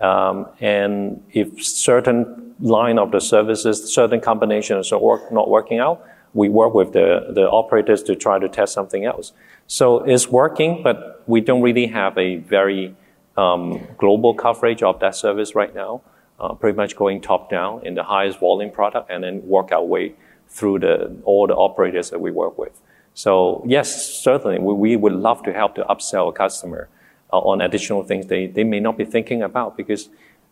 Um, 0.00 0.48
and 0.58 1.22
if 1.30 1.64
certain 1.64 2.56
line 2.58 2.98
of 2.98 3.12
the 3.12 3.20
services, 3.20 3.94
certain 3.94 4.20
combinations 4.20 4.90
are 4.90 4.98
work, 4.98 5.30
not 5.30 5.48
working 5.48 5.78
out, 5.78 6.04
we 6.32 6.48
work 6.48 6.74
with 6.74 6.92
the, 6.92 7.30
the 7.30 7.48
operators 7.48 8.02
to 8.02 8.16
try 8.16 8.40
to 8.40 8.48
test 8.48 8.72
something 8.72 9.04
else. 9.04 9.32
So 9.68 10.02
it's 10.02 10.26
working, 10.28 10.82
but 10.82 11.22
we 11.26 11.40
don't 11.40 11.62
really 11.62 11.86
have 11.86 12.18
a 12.18 12.38
very 12.38 12.96
um, 13.36 13.86
global 13.98 14.34
coverage 14.34 14.82
of 14.82 15.00
that 15.00 15.14
service 15.14 15.54
right 15.54 15.74
now, 15.74 16.02
uh, 16.38 16.54
pretty 16.54 16.76
much 16.76 16.96
going 16.96 17.20
top 17.20 17.50
down 17.50 17.84
in 17.86 17.94
the 17.94 18.04
highest 18.04 18.38
volume 18.38 18.70
product 18.70 19.10
and 19.10 19.24
then 19.24 19.46
work 19.46 19.72
our 19.72 19.84
way 19.84 20.14
through 20.48 20.78
the, 20.80 21.16
all 21.24 21.46
the 21.46 21.54
operators 21.54 22.10
that 22.10 22.20
we 22.20 22.30
work 22.30 22.58
with. 22.58 22.80
So 23.14 23.64
yes, 23.66 24.12
certainly 24.22 24.58
we, 24.58 24.74
we 24.74 24.96
would 24.96 25.12
love 25.12 25.42
to 25.44 25.52
help 25.52 25.74
to 25.76 25.84
upsell 25.84 26.28
a 26.28 26.32
customer 26.32 26.88
uh, 27.32 27.38
on 27.38 27.60
additional 27.60 28.02
things 28.02 28.26
they, 28.26 28.46
they 28.46 28.64
may 28.64 28.80
not 28.80 28.98
be 28.98 29.04
thinking 29.04 29.42
about 29.42 29.76
because 29.76 30.08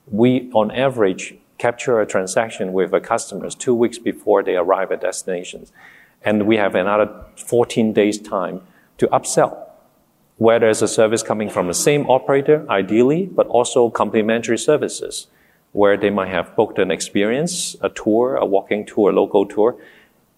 we, 0.06 0.50
on 0.52 0.70
average, 0.70 1.34
capture 1.58 2.00
a 2.00 2.06
transaction 2.06 2.72
with 2.72 2.92
a 2.92 3.00
customers 3.00 3.54
two 3.54 3.74
weeks 3.74 3.98
before 3.98 4.42
they 4.42 4.56
arrive 4.56 4.90
at 4.90 5.00
destinations. 5.00 5.72
And 6.22 6.46
we 6.46 6.56
have 6.56 6.74
another 6.74 7.24
14 7.36 7.92
days 7.92 8.18
time 8.18 8.62
to 8.98 9.06
upsell 9.08 9.71
where 10.36 10.58
there's 10.58 10.82
a 10.82 10.88
service 10.88 11.22
coming 11.22 11.48
from 11.50 11.68
the 11.68 11.74
same 11.74 12.08
operator, 12.10 12.66
ideally, 12.68 13.26
but 13.26 13.46
also 13.46 13.90
complementary 13.90 14.58
services. 14.58 15.28
where 15.72 15.96
they 15.96 16.10
might 16.10 16.28
have 16.28 16.54
booked 16.54 16.78
an 16.78 16.90
experience, 16.90 17.74
a 17.80 17.88
tour, 17.88 18.36
a 18.36 18.44
walking 18.44 18.84
tour, 18.84 19.10
a 19.10 19.12
local 19.12 19.46
tour, 19.46 19.76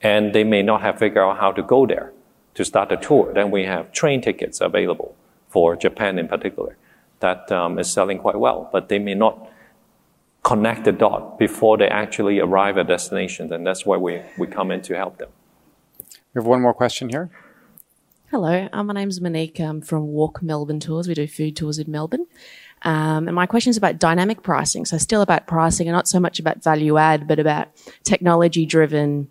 and 0.01 0.33
they 0.33 0.45
may 0.45 0.63
not 0.63 0.81
have 0.81 0.99
figured 0.99 1.19
out 1.19 1.39
how 1.39 1.51
to 1.51 1.63
go 1.63 1.87
there 1.87 2.13
to 2.55 2.65
start 2.65 2.89
the 2.89 2.97
tour. 2.97 3.33
Then 3.33 3.51
we 3.51 3.65
have 3.65 3.91
train 3.93 4.21
tickets 4.21 4.61
available 4.61 5.15
for 5.49 5.77
Japan 5.77 6.19
in 6.19 6.29
particular 6.29 6.77
that 7.21 7.51
um, 7.51 7.79
is 7.79 7.91
selling 7.91 8.19
quite 8.19 8.39
well, 8.39 8.69
but 8.73 8.89
they 8.89 8.99
may 8.99 9.15
not 9.15 9.51
connect 10.43 10.85
the 10.85 10.93
dot 10.93 11.39
before 11.39 11.79
they 11.79 11.89
actually 11.89 12.39
arrive 12.39 12.77
at 12.77 12.87
destinations, 12.87 13.51
and 13.51 13.67
that's 13.67 13.87
where 13.87 13.99
we, 13.99 14.21
we 14.37 14.47
come 14.47 14.71
in 14.71 14.83
to 14.83 14.95
help 14.95 15.19
them. 15.19 15.31
We 16.35 16.41
have 16.41 16.47
one 16.47 16.61
more 16.61 16.75
question 16.75 17.09
here. 17.09 17.31
Hello, 18.35 18.69
uh, 18.73 18.83
my 18.83 18.93
name's 18.93 19.21
Monique. 19.21 19.61
I'm 19.61 19.81
from 19.81 20.09
Walk 20.09 20.43
Melbourne 20.43 20.81
Tours. 20.81 21.07
We 21.07 21.15
do 21.15 21.29
food 21.29 21.55
tours 21.55 21.79
in 21.79 21.89
Melbourne. 21.89 22.27
Um, 22.83 23.29
and 23.29 23.35
my 23.37 23.47
question 23.47 23.71
is 23.71 23.77
about 23.77 24.01
dynamic 24.01 24.43
pricing. 24.43 24.85
So 24.87 24.99
still 24.99 25.23
about 25.23 25.47
pricing 25.47 25.87
and 25.87 25.95
not 25.95 26.09
so 26.09 26.19
much 26.19 26.41
about 26.41 26.61
value 26.61 26.99
add, 26.99 27.29
but 27.29 27.39
about 27.39 27.69
technology 28.03 28.67
driven, 28.67 29.29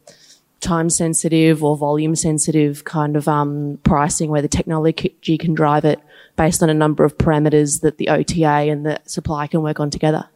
time 0.62 0.90
sensitive 0.90 1.66
or 1.66 1.76
volume 1.76 2.16
sensitive 2.16 2.86
kind 2.86 3.18
of 3.18 3.28
um, 3.28 3.78
pricing 3.84 4.30
where 4.30 4.42
the 4.42 4.48
technology 4.48 5.38
can 5.38 5.54
drive 5.54 5.84
it 5.84 6.00
based 6.38 6.64
on 6.64 6.70
a 6.70 6.74
number 6.74 7.04
of 7.04 7.18
parameters 7.18 7.82
that 7.82 7.98
the 7.98 8.08
OTA 8.08 8.72
and 8.72 8.86
the 8.86 9.02
supply 9.04 9.48
can 9.48 9.62
work 9.62 9.82
on 9.82 9.90
together. 9.90 10.30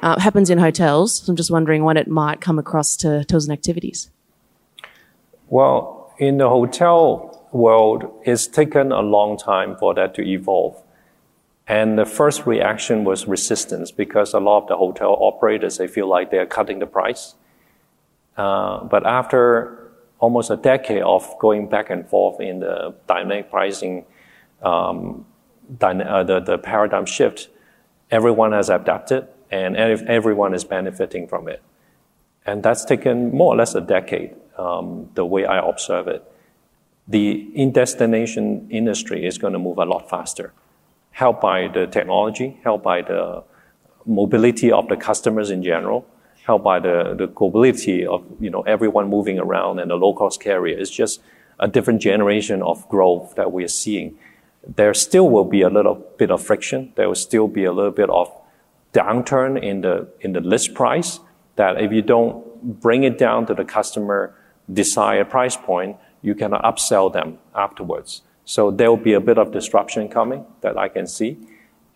Uh, 0.00 0.14
it 0.16 0.20
happens 0.20 0.48
in 0.48 0.58
hotels. 0.58 1.22
So 1.22 1.30
I'm 1.32 1.36
just 1.36 1.50
wondering 1.50 1.82
when 1.82 1.96
it 1.96 2.06
might 2.06 2.40
come 2.40 2.60
across 2.60 2.94
to 2.98 3.24
tours 3.24 3.46
and 3.46 3.52
activities. 3.52 4.12
Well, 5.48 6.14
in 6.20 6.36
the 6.36 6.48
hotel 6.48 7.29
world, 7.52 8.04
it's 8.24 8.46
taken 8.46 8.92
a 8.92 9.00
long 9.00 9.36
time 9.36 9.76
for 9.76 9.94
that 9.94 10.14
to 10.14 10.22
evolve. 10.22 10.82
And 11.66 11.98
the 11.98 12.04
first 12.04 12.46
reaction 12.46 13.04
was 13.04 13.28
resistance 13.28 13.90
because 13.90 14.34
a 14.34 14.40
lot 14.40 14.62
of 14.62 14.68
the 14.68 14.76
hotel 14.76 15.16
operators, 15.20 15.78
they 15.78 15.86
feel 15.86 16.08
like 16.08 16.30
they're 16.30 16.46
cutting 16.46 16.80
the 16.80 16.86
price. 16.86 17.34
Uh, 18.36 18.82
but 18.84 19.06
after 19.06 19.92
almost 20.18 20.50
a 20.50 20.56
decade 20.56 21.02
of 21.02 21.32
going 21.38 21.68
back 21.68 21.90
and 21.90 22.08
forth 22.08 22.40
in 22.40 22.60
the 22.60 22.94
dynamic 23.06 23.50
pricing, 23.50 24.04
um, 24.62 25.24
dyna- 25.78 26.04
uh, 26.04 26.24
the, 26.24 26.40
the 26.40 26.58
paradigm 26.58 27.06
shift, 27.06 27.48
everyone 28.10 28.52
has 28.52 28.68
adapted 28.68 29.28
and 29.50 29.76
everyone 29.76 30.54
is 30.54 30.64
benefiting 30.64 31.26
from 31.26 31.48
it. 31.48 31.62
And 32.46 32.62
that's 32.62 32.84
taken 32.84 33.30
more 33.30 33.54
or 33.54 33.56
less 33.56 33.74
a 33.74 33.80
decade, 33.80 34.34
um, 34.56 35.08
the 35.14 35.24
way 35.24 35.44
I 35.44 35.58
observe 35.58 36.08
it. 36.08 36.24
The 37.10 37.50
in 37.54 37.72
destination 37.72 38.68
industry 38.70 39.26
is 39.26 39.36
going 39.36 39.52
to 39.52 39.58
move 39.58 39.78
a 39.78 39.84
lot 39.84 40.08
faster, 40.08 40.52
helped 41.10 41.40
by 41.40 41.66
the 41.66 41.88
technology, 41.88 42.60
helped 42.62 42.84
by 42.84 43.02
the 43.02 43.42
mobility 44.06 44.70
of 44.70 44.86
the 44.88 44.96
customers 44.96 45.50
in 45.50 45.64
general, 45.64 46.06
helped 46.46 46.64
by 46.64 46.78
the, 46.78 47.14
the 47.18 47.26
mobility 47.40 48.06
of 48.06 48.24
you 48.38 48.48
know 48.48 48.62
everyone 48.62 49.08
moving 49.08 49.40
around 49.40 49.80
and 49.80 49.90
the 49.90 49.96
low 49.96 50.14
cost 50.14 50.40
carrier. 50.40 50.78
It's 50.78 50.88
just 50.88 51.20
a 51.58 51.66
different 51.66 52.00
generation 52.00 52.62
of 52.62 52.88
growth 52.88 53.34
that 53.34 53.50
we're 53.50 53.74
seeing. 53.82 54.16
There 54.76 54.94
still 54.94 55.28
will 55.28 55.44
be 55.44 55.62
a 55.62 55.68
little 55.68 55.96
bit 56.16 56.30
of 56.30 56.40
friction. 56.40 56.92
There 56.94 57.08
will 57.08 57.22
still 57.28 57.48
be 57.48 57.64
a 57.64 57.72
little 57.72 57.96
bit 58.02 58.08
of 58.08 58.30
downturn 58.92 59.60
in 59.60 59.80
the 59.80 60.06
in 60.20 60.32
the 60.32 60.40
list 60.40 60.74
price 60.74 61.18
that 61.56 61.82
if 61.82 61.90
you 61.90 62.02
don't 62.02 62.80
bring 62.80 63.02
it 63.02 63.18
down 63.18 63.46
to 63.46 63.54
the 63.54 63.64
customer 63.64 64.32
desired 64.72 65.28
price 65.28 65.56
point, 65.56 65.96
you 66.22 66.34
cannot 66.34 66.62
upsell 66.62 67.12
them 67.12 67.38
afterwards. 67.54 68.22
So 68.44 68.70
there 68.70 68.90
will 68.90 68.96
be 68.96 69.12
a 69.12 69.20
bit 69.20 69.38
of 69.38 69.52
disruption 69.52 70.08
coming 70.08 70.44
that 70.60 70.76
I 70.76 70.88
can 70.88 71.06
see. 71.06 71.38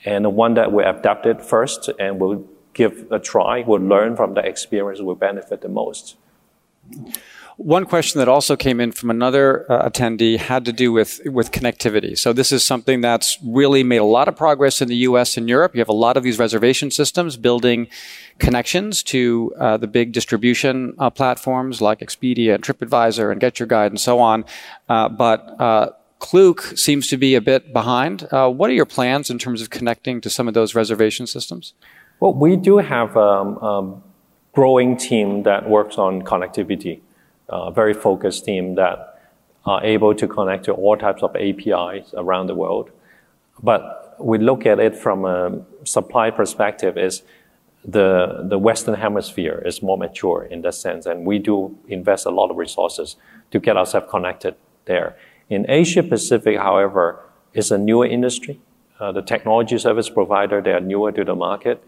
And 0.05 0.25
the 0.25 0.31
one 0.31 0.55
that 0.55 0.73
we 0.73 0.85
adapted 0.85 1.43
first 1.43 1.91
and 1.99 2.21
will 2.21 2.47
give 2.75 3.07
a 3.11 3.19
try, 3.19 3.63
will 3.63 3.81
learn 3.81 4.17
from 4.17 4.35
the 4.35 4.45
experience, 4.47 5.01
will 5.01 5.15
benefit 5.15 5.61
the 5.63 5.69
most. 5.69 6.17
One 7.57 7.87
question 7.87 8.19
that 8.19 8.29
also 8.29 8.57
came 8.57 8.81
in 8.81 8.90
from 8.90 9.11
another 9.11 9.71
uh, 9.71 9.88
attendee 9.88 10.38
had 10.38 10.64
to 10.64 10.73
do 10.73 10.90
with, 10.90 11.21
with 11.25 11.53
connectivity. 11.53 12.19
So 12.19 12.33
this 12.33 12.51
is 12.51 12.64
something 12.64 13.01
that's 13.01 13.38
really 13.45 13.85
made 13.85 13.99
a 13.99 14.05
lot 14.05 14.27
of 14.27 14.35
progress 14.35 14.83
in 14.83 14.88
the 14.88 14.97
US 14.97 15.37
and 15.37 15.49
Europe. 15.49 15.73
You 15.75 15.81
have 15.81 15.88
a 15.88 15.93
lot 15.93 16.17
of 16.17 16.25
these 16.25 16.38
reservation 16.38 16.90
systems 16.90 17.37
building 17.37 17.87
connections 18.40 19.05
to 19.05 19.55
uh, 19.59 19.77
the 19.77 19.87
big 19.87 20.11
distribution 20.11 20.95
uh, 20.99 21.11
platforms 21.11 21.81
like 21.81 22.01
Expedia 22.01 22.57
and 22.57 22.64
TripAdvisor 22.64 23.31
and 23.31 23.40
Get 23.40 23.61
Your 23.61 23.69
Guide 23.69 23.93
and 23.93 24.01
so 24.01 24.19
on. 24.19 24.45
Uh, 24.88 25.09
but 25.09 25.61
uh, 25.61 25.90
Klook 26.19 26.77
seems 26.77 27.07
to 27.07 27.17
be 27.17 27.37
a 27.37 27.40
bit 27.40 27.73
behind. 27.73 28.27
Uh, 28.33 28.51
what 28.51 28.69
are 28.69 28.75
your 28.75 28.87
plans 28.87 29.31
in 29.31 29.38
terms 29.38 29.62
of 29.62 29.71
connecting 29.71 30.21
to 30.23 30.29
some 30.29 30.49
of 30.49 30.55
those 30.55 30.75
reservation 30.75 31.29
systems? 31.29 31.75
Well, 32.19 32.35
we 32.35 32.57
do 32.57 32.79
have 32.79 33.14
a 33.14 33.21
um, 33.21 33.59
um, 33.59 34.03
growing 34.53 34.97
team 34.97 35.45
that 35.45 35.69
works 35.69 35.99
on 35.99 36.23
connectivity 36.23 37.01
very 37.72 37.94
focused 37.94 38.44
team 38.44 38.74
that 38.74 39.14
are 39.66 39.83
able 39.85 40.14
to 40.14 40.26
connect 40.28 40.64
to 40.64 40.72
all 40.72 40.96
types 40.96 41.22
of 41.22 41.35
APIs 41.37 42.12
around 42.16 42.46
the 42.48 42.54
world. 42.54 42.90
But 43.62 44.16
we 44.18 44.38
look 44.38 44.66
at 44.66 44.78
it 44.78 44.96
from 44.96 45.24
a 45.24 45.62
supply 45.85 46.30
perspective 46.30 46.96
is 46.96 47.22
the, 47.85 48.46
the 48.48 48.59
Western 48.59 48.94
hemisphere 48.94 49.62
is 49.64 49.83
more 49.83 49.98
mature 49.98 50.44
in 50.44 50.62
that 50.62 50.74
sense, 50.74 51.07
and 51.07 51.26
we 51.26 51.38
do 51.38 51.76
invest 51.88 52.26
a 52.26 52.30
lot 52.30 52.50
of 52.50 52.57
resources 52.57 53.16
to 53.50 53.59
get 53.59 53.76
ourselves 53.76 54.07
connected 54.11 54.54
there. 54.87 55.16
In 55.50 55.66
Asia 55.68 56.02
Pacific, 56.02 56.59
however, 56.59 57.20
is 57.52 57.70
a 57.70 57.78
newer 57.78 58.07
industry. 58.07 58.61
Uh, 58.98 59.12
the 59.12 59.22
technology 59.22 59.76
service 59.76 60.09
provider, 60.09 60.62
they 60.62 60.72
are 60.72 60.80
newer 60.80 61.12
to 61.12 61.24
the 61.24 61.35
market. 61.35 61.85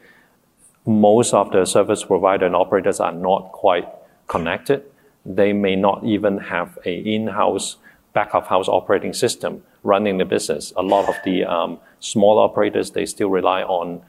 Most 0.84 1.32
of 1.32 1.50
the 1.50 1.64
service 1.64 2.04
provider 2.04 2.46
and 2.46 2.54
operators 2.54 3.00
are 3.00 3.12
not 3.12 3.52
quite 3.52 3.88
connected 4.28 4.84
they 5.26 5.52
may 5.52 5.76
not 5.76 6.04
even 6.04 6.38
have 6.38 6.78
a 6.84 6.94
in-house 6.98 7.76
back 8.12 8.34
of 8.34 8.46
house 8.46 8.68
operating 8.68 9.12
system 9.12 9.62
running 9.82 10.18
the 10.18 10.24
business. 10.24 10.72
A 10.76 10.82
lot 10.82 11.08
of 11.08 11.16
the 11.24 11.44
um, 11.44 11.78
small 12.00 12.38
operators 12.38 12.92
they 12.92 13.06
still 13.06 13.28
rely 13.28 13.62
on 13.62 14.02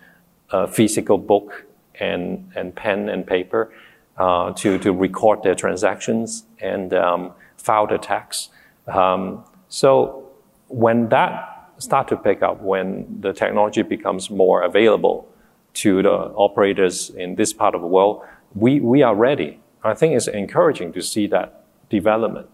a 0.52 0.68
physical 0.68 1.18
book 1.18 1.66
and 2.00 2.52
and 2.56 2.76
pen 2.76 3.10
and 3.10 3.26
paper 3.26 3.72
uh, 4.18 4.52
to 4.54 4.78
to 4.80 4.94
record 4.94 5.44
their 5.44 5.56
transactions 5.56 6.46
and 6.60 6.94
um, 6.94 7.34
file 7.58 7.88
the 7.88 7.98
tax. 7.98 8.50
Um, 8.88 9.44
so 9.68 10.30
when 10.68 11.10
that 11.10 11.72
start 11.80 12.08
to 12.08 12.18
pick 12.18 12.42
up, 12.42 12.62
when 12.62 13.20
the 13.20 13.34
technology 13.34 13.82
becomes 13.82 14.30
more 14.30 14.62
available 14.64 15.28
to 15.74 16.02
the 16.02 16.10
operators 16.10 17.10
in 17.12 17.36
this 17.36 17.54
part 17.54 17.76
of 17.76 17.82
the 17.82 17.88
world, 17.88 18.24
we 18.56 18.80
we 18.80 19.04
are 19.04 19.16
ready 19.16 19.60
I 19.88 19.94
think 19.94 20.16
it's 20.16 20.28
encouraging 20.28 20.94
to 20.94 21.02
see 21.02 21.28
that 21.28 21.64
development. 21.90 22.48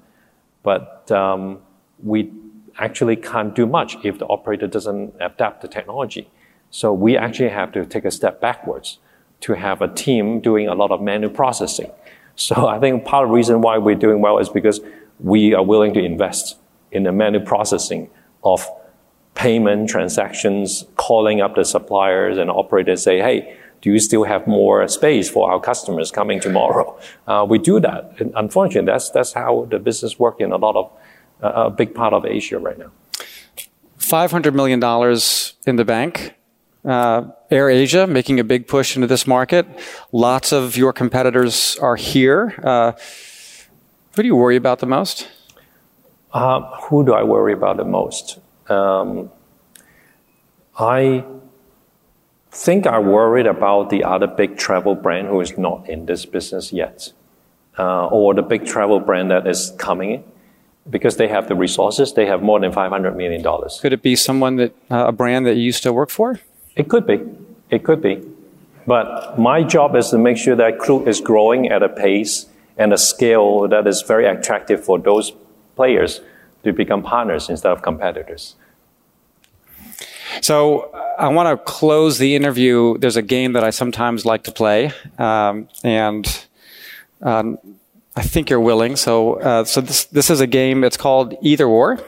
But 0.64 1.12
um, 1.12 1.60
we 2.02 2.32
actually 2.78 3.16
can't 3.16 3.54
do 3.54 3.66
much 3.66 3.98
if 4.04 4.18
the 4.20 4.26
operator 4.28 4.68
doesn't 4.68 5.14
adapt 5.20 5.62
the 5.62 5.68
technology. 5.68 6.30
So 6.72 6.92
we 6.92 7.18
actually 7.18 7.50
have 7.50 7.72
to 7.74 7.86
take 7.86 8.06
a 8.06 8.12
step 8.12 8.42
backwards 8.42 9.00
to 9.42 9.54
have 9.54 9.82
a 9.82 9.88
team 9.88 10.40
doing 10.40 10.68
a 10.68 10.74
lot 10.74 10.92
of 10.92 11.02
manual 11.02 11.32
processing. 11.32 11.92
So 12.36 12.68
I 12.68 12.80
think 12.80 13.06
part 13.06 13.26
of 13.26 13.30
the 13.30 13.36
reason 13.36 13.62
why 13.62 13.78
we're 13.78 13.96
doing 13.96 14.22
well 14.22 14.40
is 14.40 14.50
because 14.50 14.80
we 15.20 15.54
are 15.54 15.64
willing 15.64 15.94
to 15.94 16.04
invest 16.04 16.58
in 16.92 17.04
the 17.04 17.12
manual 17.12 17.46
processing 17.46 18.10
of 18.44 18.68
payment 19.36 19.90
transactions, 19.90 20.86
calling 20.96 21.42
up 21.42 21.56
the 21.56 21.66
suppliers 21.66 22.38
and 22.38 22.50
operators, 22.50 23.04
say, 23.04 23.20
hey, 23.20 23.58
do 23.84 23.92
you 23.92 24.00
still 24.00 24.24
have 24.24 24.48
more 24.48 24.88
space 24.88 25.30
for 25.30 25.52
our 25.52 25.60
customers 25.60 26.10
coming 26.10 26.40
tomorrow? 26.40 26.98
Uh, 27.28 27.46
we 27.48 27.60
do 27.60 27.82
that. 27.82 28.14
And 28.18 28.32
unfortunately, 28.34 28.90
that's, 28.90 29.10
that's 29.10 29.34
how 29.34 29.68
the 29.70 29.78
business 29.78 30.18
works 30.18 30.40
in 30.40 30.54
a 30.54 30.58
lot 30.58 30.78
of, 30.78 30.90
uh, 31.44 31.66
a 31.66 31.70
big 31.70 31.94
part 31.94 32.14
of 32.14 32.26
Asia 32.26 32.58
right 32.60 32.80
now. 32.80 32.92
$500 34.00 34.54
million 34.54 34.82
in 35.68 35.76
the 35.76 35.84
bank. 35.84 36.34
Uh, 36.86 37.26
Air 37.52 37.70
Asia 37.70 38.08
making 38.08 38.40
a 38.40 38.44
big 38.46 38.68
push 38.70 38.96
into 38.96 39.08
this 39.08 39.28
market. 39.28 39.68
Lots 40.14 40.54
of 40.54 40.78
your 40.78 40.94
competitors 40.94 41.76
are 41.82 41.98
here. 41.98 42.56
Uh, 42.64 42.94
who 44.16 44.22
do 44.22 44.28
you 44.28 44.36
worry 44.38 44.56
about 44.56 44.80
the 44.80 44.86
most? 44.86 45.28
Uh, 46.32 46.62
who 46.84 47.06
do 47.06 47.14
I 47.14 47.24
worry 47.24 47.52
about 47.52 47.76
the 47.76 47.86
most? 47.86 48.40
Um, 48.70 49.30
I 50.80 51.26
think 52.54 52.86
are 52.86 53.02
worried 53.02 53.48
about 53.48 53.90
the 53.90 54.04
other 54.04 54.28
big 54.28 54.58
travel 54.58 54.96
brand 54.96 55.28
who 55.28 55.42
is 55.42 55.58
not 55.58 55.90
in 55.90 56.06
this 56.06 56.26
business 56.26 56.72
yet, 56.72 57.12
uh, 57.78 58.08
or 58.08 58.34
the 58.34 58.44
big 58.44 58.66
travel 58.66 59.00
brand 59.00 59.32
that 59.32 59.48
is 59.48 59.74
coming 59.78 60.12
in, 60.12 60.24
because 60.90 61.18
they 61.18 61.28
have 61.28 61.48
the 61.48 61.56
resources. 61.56 62.14
They 62.14 62.28
have 62.28 62.42
more 62.44 62.60
than 62.60 62.72
five 62.72 62.92
hundred 62.92 63.16
million 63.16 63.42
dollars. 63.42 63.80
Could 63.82 63.94
it 63.94 64.02
be 64.02 64.16
someone 64.16 64.58
that 64.58 64.76
uh, 64.92 65.08
a 65.08 65.12
brand 65.12 65.46
that 65.46 65.56
you 65.56 65.64
used 65.64 65.84
to 65.84 65.92
work 65.92 66.10
for? 66.10 66.40
It 66.76 66.88
could 66.90 67.06
be. 67.08 67.20
It 67.70 67.84
could 67.84 68.02
be. 68.02 68.22
But 68.86 69.40
my 69.40 69.64
job 69.64 69.96
is 69.96 70.10
to 70.10 70.18
make 70.18 70.38
sure 70.38 70.56
that 70.56 70.78
Klook 70.78 71.08
is 71.08 71.22
growing 71.22 71.70
at 71.70 71.82
a 71.82 71.90
pace 71.90 72.48
and 72.78 72.92
a 72.92 72.98
scale 72.98 73.68
that 73.68 73.88
is 73.88 74.02
very 74.02 74.26
attractive 74.26 74.84
for 74.84 75.00
those 75.00 75.32
players 75.76 76.22
to 76.64 76.74
become 76.74 77.02
partners 77.02 77.50
instead 77.50 77.72
of 77.72 77.82
competitors. 77.82 78.56
So 80.42 80.90
I 81.20 81.28
want 81.30 81.48
to 81.50 81.64
close 81.64 82.18
the 82.18 82.36
interview. 82.36 82.98
There's 82.98 83.16
a 83.18 83.22
game 83.22 83.54
that 83.54 83.64
I 83.64 83.70
sometimes 83.70 84.26
like 84.26 84.44
to 84.44 84.52
play, 84.52 84.92
um, 85.18 85.68
and 85.84 86.46
um, 87.22 87.58
I 88.16 88.22
think 88.24 88.50
you're 88.50 88.60
willing. 88.60 88.96
So, 88.96 89.36
uh, 89.36 89.64
so 89.66 89.82
this 89.82 90.06
this 90.06 90.30
is 90.30 90.40
a 90.42 90.48
game. 90.48 90.84
It's 90.84 90.98
called 90.98 91.36
Either 91.42 91.66
Or. 91.66 92.00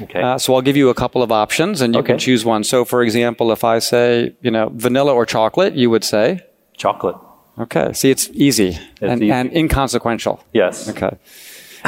Okay. 0.00 0.20
Uh, 0.20 0.36
so 0.38 0.54
I'll 0.54 0.62
give 0.62 0.76
you 0.76 0.88
a 0.88 0.94
couple 0.94 1.22
of 1.22 1.30
options, 1.30 1.80
and 1.80 1.94
you 1.94 2.00
Okay. 2.00 2.12
can 2.14 2.18
choose 2.18 2.44
one. 2.44 2.64
So, 2.64 2.84
for 2.84 3.02
example, 3.02 3.52
if 3.52 3.62
I 3.64 3.78
say, 3.78 4.34
you 4.42 4.50
know, 4.50 4.70
vanilla 4.74 5.14
or 5.14 5.24
chocolate, 5.26 5.74
you 5.74 5.90
would 5.90 6.02
say, 6.04 6.40
Chocolate. 6.76 7.16
okay. 7.58 7.92
See, 7.92 8.10
it's 8.10 8.28
easy 8.32 8.78
and, 9.00 9.22
easy. 9.22 9.30
and 9.30 9.52
inconsequential. 9.52 10.42
Yes. 10.52 10.88
Okay. 10.88 11.10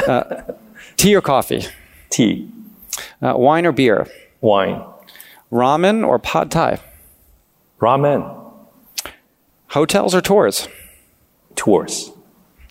Uh, 0.07 0.23
tea 0.97 1.15
or 1.15 1.21
coffee? 1.21 1.65
Tea. 2.09 2.47
Uh, 3.21 3.33
wine 3.35 3.65
or 3.65 3.71
beer? 3.73 4.07
Wine. 4.41 4.81
Ramen 5.53 6.05
or 6.05 6.17
pad 6.17 6.49
thai? 6.49 6.79
Ramen. 7.79 8.23
Hotels 9.67 10.15
or 10.15 10.21
tours? 10.21 10.67
Tours. 11.55 12.11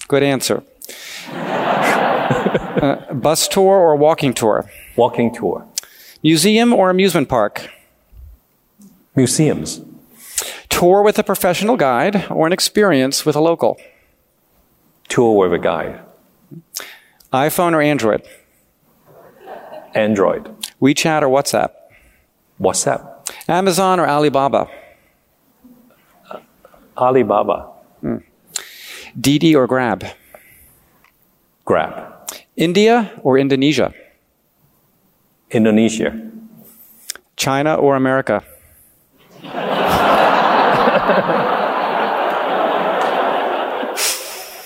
Good 0.09 0.25
answer. 0.25 0.65
uh, 1.29 3.15
bus 3.15 3.47
tour 3.47 3.77
or 3.77 3.95
walking 3.95 4.35
tour? 4.35 4.69
Walking 4.97 5.33
tour. 5.33 5.65
Museum 6.25 6.73
or 6.75 6.91
amusement 6.91 7.29
park? 7.29 7.71
Museums. 9.15 9.81
Tour 10.69 11.03
with 11.03 11.21
a 11.21 11.23
professional 11.23 11.77
guide 11.77 12.27
or 12.31 12.49
an 12.49 12.53
experience 12.53 13.25
with 13.25 13.37
a 13.37 13.41
local? 13.41 13.81
Tour 15.09 15.39
with 15.39 15.53
a 15.53 15.63
guide. 15.63 16.01
iPhone 17.33 17.75
or 17.75 17.81
Android? 17.81 18.27
Android. 19.95 20.53
WeChat 20.81 21.23
or 21.23 21.29
WhatsApp? 21.29 21.71
WhatsApp. 22.61 23.09
Amazon 23.49 24.01
or 24.01 24.07
Alibaba? 24.07 24.69
Uh, 26.31 26.39
Alibaba. 26.97 27.71
Hmm. 28.01 28.17
Didi 29.19 29.55
or 29.55 29.67
Grab? 29.67 30.05
Grab. 31.65 32.31
India 32.57 33.11
or 33.23 33.39
Indonesia? 33.39 33.93
Indonesia. 35.51 36.31
China 37.37 37.75
or 37.75 37.97
America? 37.97 38.43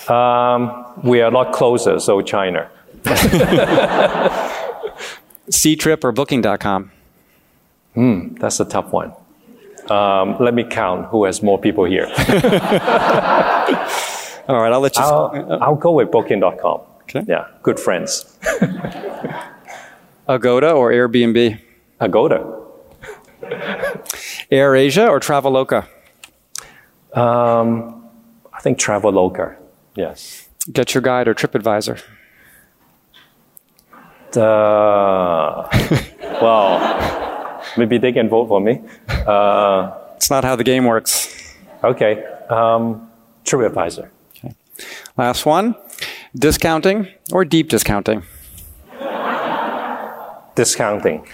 Um, 0.07 0.85
we 1.03 1.21
are 1.21 1.27
a 1.27 1.31
lot 1.31 1.51
closer, 1.51 1.99
so 1.99 2.21
China. 2.21 2.69
Ctrip 5.49 6.03
or 6.03 6.11
Booking.com? 6.13 6.91
That's 8.39 8.59
a 8.59 8.65
tough 8.65 8.91
one. 8.91 9.11
Um, 9.89 10.35
let 10.39 10.53
me 10.53 10.63
count 10.63 11.07
who 11.07 11.23
has 11.25 11.41
more 11.41 11.57
people 11.57 11.85
here. 11.85 12.05
All 14.47 14.61
right, 14.61 14.71
I'll 14.71 14.79
let 14.81 14.95
you. 14.95 15.03
I'll, 15.03 15.63
I'll 15.63 15.75
go 15.75 15.91
with 15.93 16.11
Booking.com. 16.11 16.81
Okay. 17.03 17.23
Yeah, 17.27 17.47
good 17.63 17.79
friends. 17.79 18.37
Agoda 20.27 20.75
or 20.75 20.91
Airbnb? 20.91 21.59
Agoda. 22.01 22.63
Air 24.51 24.75
Asia 24.75 25.07
or 25.07 25.19
Traveloka? 25.19 25.87
I 27.13 28.59
think 28.61 28.77
Traveloka. 28.77 29.55
Yes. 29.95 30.47
Get 30.71 30.93
Your 30.93 31.01
Guide 31.01 31.27
or 31.27 31.33
TripAdvisor? 31.33 32.01
Uh, 34.35 35.67
well, 36.41 37.26
maybe 37.75 37.97
they 37.97 38.11
can 38.11 38.29
vote 38.29 38.47
for 38.47 38.61
me. 38.61 38.81
It's 39.07 40.29
not 40.29 40.43
how 40.43 40.55
the 40.55 40.63
game 40.63 40.85
works. 40.85 41.55
Okay. 41.83 42.23
Um, 42.49 43.09
TripAdvisor. 43.45 44.09
Okay. 44.37 44.53
Last 45.17 45.45
one 45.45 45.75
discounting 46.35 47.07
or 47.31 47.45
deep 47.45 47.69
discounting? 47.69 48.23
Discounting. 50.55 51.27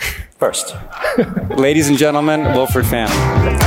First. 0.43 0.75
Ladies 1.51 1.87
and 1.87 1.97
gentlemen, 1.97 2.41
Wilfred 2.41 2.85
Fan. 2.85 3.07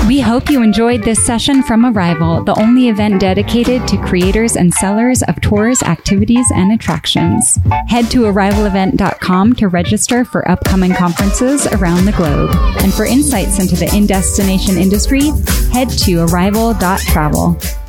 We 0.06 0.20
hope 0.20 0.50
you 0.50 0.62
enjoyed 0.62 1.04
this 1.04 1.24
session 1.24 1.62
from 1.62 1.84
Arival, 1.84 2.44
the 2.44 2.54
only 2.60 2.90
event 2.90 3.18
dedicated 3.18 3.88
to 3.88 3.96
creators 3.96 4.56
and 4.56 4.74
sellers 4.74 5.22
of 5.22 5.40
tours, 5.40 5.82
activities, 5.82 6.46
and 6.54 6.72
attractions. 6.72 7.58
Head 7.88 8.10
to 8.10 8.24
arivalevent.com 8.24 9.54
to 9.54 9.68
register 9.68 10.26
for 10.26 10.46
upcoming 10.50 10.92
conferences 10.92 11.66
around 11.68 12.04
the 12.04 12.12
globe. 12.12 12.50
And 12.82 12.92
for 12.92 13.06
insights 13.06 13.58
into 13.58 13.74
the 13.74 13.90
in 13.96 14.06
destination 14.06 14.76
industry, 14.76 15.28
head 15.72 15.88
to 16.04 16.26
arival.travel. 16.26 17.85